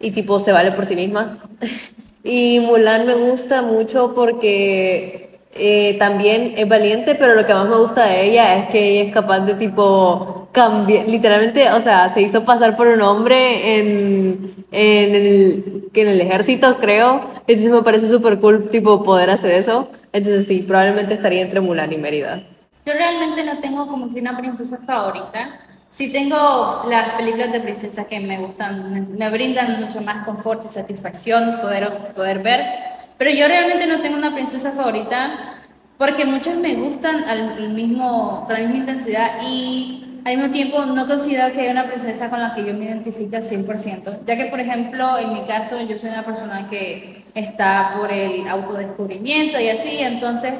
y 0.00 0.10
tipo 0.12 0.38
se 0.38 0.52
vale 0.52 0.72
por 0.72 0.86
sí 0.86 0.96
misma. 0.96 1.38
y 2.24 2.60
Mulan 2.60 3.06
me 3.06 3.14
gusta 3.14 3.60
mucho 3.60 4.14
porque 4.14 5.35
eh, 5.58 5.96
también 5.98 6.54
es 6.56 6.68
valiente, 6.68 7.14
pero 7.14 7.34
lo 7.34 7.46
que 7.46 7.54
más 7.54 7.68
me 7.68 7.76
gusta 7.76 8.06
de 8.06 8.26
ella 8.26 8.56
es 8.56 8.66
que 8.68 8.90
ella 8.90 9.08
es 9.08 9.14
capaz 9.14 9.40
de 9.40 9.54
tipo 9.54 10.48
cambiar, 10.52 11.06
literalmente, 11.06 11.70
o 11.72 11.80
sea, 11.80 12.08
se 12.08 12.22
hizo 12.22 12.44
pasar 12.44 12.76
por 12.76 12.86
un 12.86 13.00
hombre 13.02 13.78
en, 13.78 14.50
en, 14.72 15.14
el, 15.14 15.90
en 15.92 16.08
el 16.08 16.20
ejército, 16.20 16.78
creo. 16.78 17.22
Entonces 17.46 17.70
me 17.70 17.82
parece 17.82 18.08
súper 18.08 18.38
cool, 18.38 18.68
tipo, 18.70 19.02
poder 19.02 19.30
hacer 19.30 19.52
eso. 19.52 19.90
Entonces 20.12 20.46
sí, 20.46 20.64
probablemente 20.66 21.14
estaría 21.14 21.42
entre 21.42 21.60
Mulan 21.60 21.92
y 21.92 21.98
Mérida. 21.98 22.42
Yo 22.86 22.92
realmente 22.92 23.44
no 23.44 23.58
tengo 23.58 23.86
como 23.86 24.12
que 24.14 24.20
una 24.20 24.36
princesa 24.36 24.78
favorita. 24.86 25.60
Sí 25.90 26.12
tengo 26.12 26.84
las 26.88 27.14
películas 27.16 27.52
de 27.52 27.60
princesas 27.60 28.06
que 28.06 28.20
me 28.20 28.38
gustan, 28.38 29.16
me 29.16 29.30
brindan 29.30 29.80
mucho 29.80 30.00
más 30.02 30.24
confort 30.24 30.64
y 30.64 30.68
satisfacción 30.68 31.60
poder, 31.62 31.88
poder 32.14 32.40
ver, 32.40 32.60
pero 33.18 33.30
yo 33.30 33.48
realmente 33.48 33.86
no 33.86 34.00
tengo 34.00 34.16
una 34.16 34.34
princesa 34.34 34.72
favorita 34.72 35.56
porque 35.98 36.24
muchas 36.24 36.56
me 36.56 36.74
gustan 36.74 37.24
al 37.24 37.70
mismo, 37.70 38.44
con 38.46 38.54
la 38.54 38.60
misma 38.60 38.76
intensidad 38.76 39.40
y 39.42 40.20
al 40.24 40.36
mismo 40.36 40.52
tiempo 40.52 40.84
no 40.84 41.06
considero 41.06 41.52
que 41.54 41.60
haya 41.60 41.70
una 41.70 41.86
princesa 41.86 42.28
con 42.28 42.40
la 42.40 42.54
que 42.54 42.64
yo 42.64 42.74
me 42.74 42.86
identifique 42.86 43.36
al 43.36 43.42
100%, 43.42 44.24
ya 44.26 44.36
que 44.36 44.46
por 44.46 44.60
ejemplo 44.60 45.16
en 45.18 45.32
mi 45.32 45.42
caso 45.42 45.80
yo 45.86 45.96
soy 45.96 46.10
una 46.10 46.24
persona 46.24 46.68
que 46.68 47.22
está 47.34 47.94
por 47.96 48.12
el 48.12 48.46
autodescubrimiento 48.48 49.60
y 49.60 49.68
así, 49.68 49.98
entonces 50.00 50.52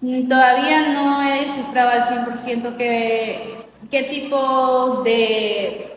mm, 0.00 0.28
todavía 0.28 0.92
no 0.92 1.22
he 1.22 1.40
descifrado 1.40 1.90
al 1.90 2.02
100% 2.02 2.76
qué, 2.76 3.56
qué 3.90 4.04
tipo 4.04 5.02
de 5.02 5.88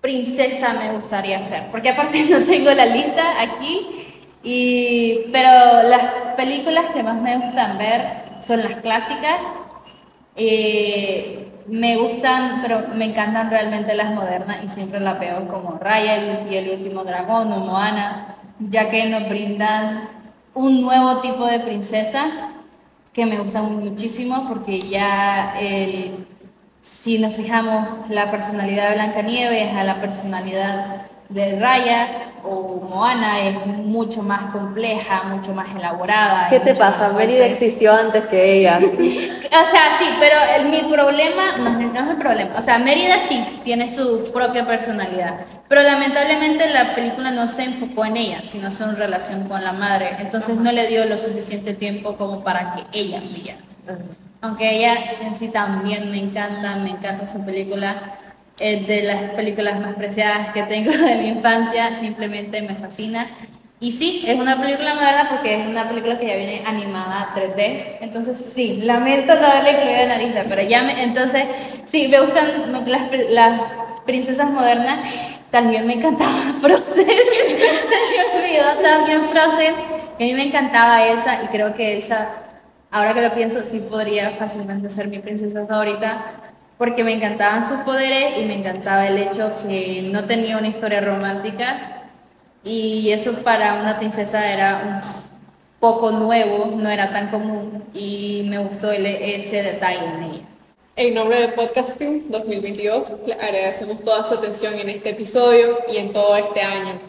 princesa 0.00 0.74
me 0.74 0.92
gustaría 0.92 1.42
ser, 1.42 1.64
porque 1.70 1.90
aparte 1.90 2.24
no 2.30 2.38
tengo 2.44 2.70
la 2.70 2.86
lista 2.86 3.42
aquí, 3.42 3.97
pero 5.32 5.88
las 5.88 6.02
películas 6.36 6.86
que 6.94 7.02
más 7.02 7.20
me 7.20 7.36
gustan 7.36 7.78
ver 7.78 8.02
son 8.40 8.62
las 8.62 8.76
clásicas. 8.76 9.36
Eh, 10.36 11.52
me 11.66 11.96
gustan, 11.98 12.62
pero 12.62 12.88
me 12.94 13.06
encantan 13.06 13.50
realmente 13.50 13.94
las 13.94 14.14
modernas 14.14 14.58
y 14.64 14.68
siempre 14.68 15.00
las 15.00 15.18
veo 15.20 15.46
como 15.48 15.78
Raya 15.78 16.46
y 16.48 16.56
el 16.56 16.70
último 16.70 17.04
dragón 17.04 17.52
o 17.52 17.58
Moana, 17.58 18.36
ya 18.58 18.88
que 18.88 19.06
nos 19.06 19.28
brindan 19.28 20.08
un 20.54 20.80
nuevo 20.80 21.20
tipo 21.20 21.46
de 21.46 21.60
princesa 21.60 22.26
que 23.12 23.26
me 23.26 23.38
gustan 23.38 23.84
muchísimo 23.84 24.46
porque 24.48 24.80
ya 24.80 25.54
si 26.80 27.18
nos 27.18 27.34
fijamos 27.34 28.08
la 28.08 28.30
personalidad 28.30 28.88
de 28.88 28.94
Blancanieves 28.94 29.74
a 29.74 29.84
la 29.84 29.96
personalidad 29.96 31.02
de 31.28 31.60
Raya 31.60 32.08
o 32.42 32.80
Moana 32.88 33.40
es 33.40 33.66
mucho 33.66 34.22
más 34.22 34.50
compleja, 34.50 35.24
mucho 35.24 35.52
más 35.52 35.74
elaborada. 35.74 36.48
¿Qué 36.48 36.60
te 36.60 36.74
pasa? 36.74 37.10
Mérida 37.10 37.44
existió 37.46 37.92
antes 37.92 38.24
que 38.26 38.54
ella. 38.54 38.78
o 38.82 39.70
sea, 39.70 39.98
sí, 39.98 40.06
pero 40.18 40.36
el, 40.56 40.70
mi 40.70 40.90
problema 40.90 41.56
no, 41.58 41.70
no, 41.70 42.00
es 42.00 42.10
el 42.10 42.16
problema. 42.16 42.54
O 42.56 42.62
sea, 42.62 42.78
Mérida 42.78 43.18
sí 43.18 43.44
tiene 43.62 43.88
su 43.88 44.30
propia 44.32 44.66
personalidad, 44.66 45.40
pero 45.68 45.82
lamentablemente 45.82 46.70
la 46.70 46.94
película 46.94 47.30
no 47.30 47.46
se 47.46 47.64
enfocó 47.64 48.06
en 48.06 48.16
ella, 48.16 48.40
sino 48.44 48.68
en 48.68 48.96
relación 48.96 49.48
con 49.48 49.62
la 49.62 49.72
madre. 49.72 50.16
Entonces 50.20 50.56
no 50.56 50.72
le 50.72 50.86
dio 50.86 51.04
lo 51.04 51.18
suficiente 51.18 51.74
tiempo 51.74 52.16
como 52.16 52.42
para 52.42 52.72
que 52.72 52.98
ella 52.98 53.20
brillara. 53.20 53.60
Aunque 54.40 54.76
ella 54.76 54.94
en 55.20 55.34
sí 55.34 55.48
también 55.48 56.10
me 56.10 56.18
encanta, 56.18 56.76
me 56.76 56.90
encanta 56.90 57.26
su 57.26 57.44
película 57.44 58.14
es 58.58 58.86
de 58.86 59.02
las 59.02 59.30
películas 59.30 59.80
más 59.80 59.94
preciadas 59.94 60.52
que 60.52 60.62
tengo 60.64 60.90
de 60.96 61.16
mi 61.16 61.28
infancia, 61.28 61.94
simplemente 61.94 62.62
me 62.62 62.74
fascina. 62.74 63.26
Y 63.80 63.92
sí, 63.92 64.24
es 64.26 64.36
una 64.36 64.60
película 64.60 64.94
moderna 64.94 65.28
porque 65.30 65.60
es 65.60 65.68
una 65.68 65.88
película 65.88 66.18
que 66.18 66.26
ya 66.26 66.34
viene 66.34 66.62
animada 66.66 67.32
3D. 67.36 67.98
Entonces, 68.00 68.36
sí, 68.36 68.80
lamento 68.82 69.36
no 69.36 69.46
haberla 69.46 69.70
incluido 69.70 70.00
en 70.00 70.08
la 70.08 70.18
lista, 70.18 70.44
pero 70.48 70.62
ya 70.62 70.82
me. 70.82 71.00
Entonces, 71.00 71.44
sí, 71.86 72.08
me 72.08 72.18
gustan 72.20 72.72
las, 72.86 73.02
las 73.30 73.60
princesas 74.04 74.50
modernas. 74.50 74.98
También 75.52 75.86
me 75.86 75.94
encantaba 75.94 76.32
Frozen. 76.60 77.06
Se 77.06 78.34
me 78.34 78.44
olvidó 78.44 78.82
también 78.82 79.28
Frozen. 79.28 79.74
A 79.76 80.18
mí 80.24 80.34
me 80.34 80.48
encantaba 80.48 81.06
esa 81.06 81.44
y 81.44 81.46
creo 81.46 81.72
que 81.74 81.98
esa, 81.98 82.30
ahora 82.90 83.14
que 83.14 83.22
lo 83.22 83.32
pienso, 83.32 83.60
sí 83.60 83.78
podría 83.88 84.30
fácilmente 84.30 84.90
ser 84.90 85.06
mi 85.06 85.20
princesa 85.20 85.64
favorita 85.66 86.47
porque 86.78 87.02
me 87.04 87.12
encantaban 87.12 87.68
sus 87.68 87.78
poderes 87.80 88.38
y 88.38 88.44
me 88.44 88.54
encantaba 88.54 89.06
el 89.08 89.18
hecho 89.18 89.52
que 89.66 90.08
no 90.10 90.24
tenía 90.24 90.56
una 90.56 90.68
historia 90.68 91.00
romántica 91.00 92.04
y 92.64 93.10
eso 93.10 93.32
para 93.42 93.74
una 93.74 93.98
princesa 93.98 94.52
era 94.52 95.02
un 95.04 95.28
poco 95.80 96.12
nuevo, 96.12 96.72
no 96.76 96.88
era 96.88 97.10
tan 97.10 97.28
común 97.28 97.84
y 97.92 98.46
me 98.48 98.58
gustó 98.58 98.92
ese 98.92 99.62
detalle 99.62 100.04
en 100.04 100.22
ella. 100.22 100.42
En 100.96 101.14
nombre 101.14 101.40
del 101.40 101.54
Podcasting 101.54 102.28
2022, 102.28 103.04
le 103.26 103.34
agradecemos 103.34 104.02
toda 104.02 104.24
su 104.24 104.34
atención 104.34 104.74
en 104.74 104.88
este 104.88 105.10
episodio 105.10 105.78
y 105.88 105.96
en 105.96 106.12
todo 106.12 106.36
este 106.36 106.60
año. 106.60 107.00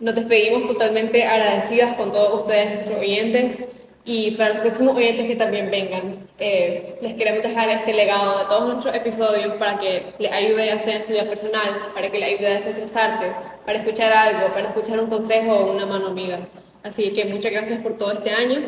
Nos 0.00 0.14
despedimos 0.14 0.66
totalmente 0.66 1.24
agradecidas 1.24 1.94
con 1.96 2.10
todos 2.10 2.42
ustedes, 2.42 2.74
nuestros 2.74 3.00
oyentes, 3.00 3.58
y 4.04 4.32
para 4.32 4.54
los 4.54 4.58
próximos 4.60 4.96
oyentes 4.96 5.26
que 5.26 5.36
también 5.36 5.70
vengan, 5.70 6.28
eh, 6.38 6.98
les 7.02 7.14
queremos 7.14 7.42
dejar 7.42 7.68
este 7.68 7.92
legado 7.92 8.38
de 8.38 8.44
todos 8.46 8.66
nuestros 8.66 8.94
episodios 8.94 9.54
para 9.54 9.78
que 9.78 10.14
les 10.18 10.32
ayude 10.32 10.70
a 10.70 10.76
hacer 10.76 11.02
su 11.02 11.12
vida 11.12 11.24
personal, 11.24 11.76
para 11.94 12.10
que 12.10 12.18
les 12.18 12.34
ayude 12.34 12.46
a 12.46 12.54
desestresarte, 12.54 13.32
para 13.66 13.78
escuchar 13.78 14.12
algo, 14.12 14.52
para 14.54 14.68
escuchar 14.68 14.98
un 15.00 15.10
consejo 15.10 15.52
o 15.52 15.72
una 15.72 15.84
mano 15.84 16.06
amiga. 16.06 16.38
Así 16.82 17.12
que 17.12 17.26
muchas 17.26 17.52
gracias 17.52 17.80
por 17.80 17.98
todo 17.98 18.12
este 18.12 18.30
año 18.30 18.62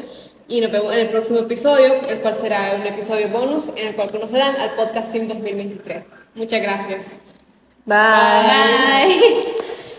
y 0.48 0.60
nos 0.60 0.72
vemos 0.72 0.92
en 0.92 1.00
el 1.00 1.08
próximo 1.08 1.38
episodio, 1.38 1.94
el 2.08 2.18
cual 2.20 2.34
será 2.34 2.74
un 2.74 2.86
episodio 2.86 3.28
bonus 3.28 3.68
en 3.76 3.88
el 3.88 3.94
cual 3.94 4.10
conocerán 4.10 4.56
al 4.56 4.70
Podcast 4.72 5.12
Team 5.12 5.28
2023. 5.28 6.04
Muchas 6.34 6.60
gracias. 6.60 7.16
Bye. 7.86 9.06
Bye. 9.06 9.86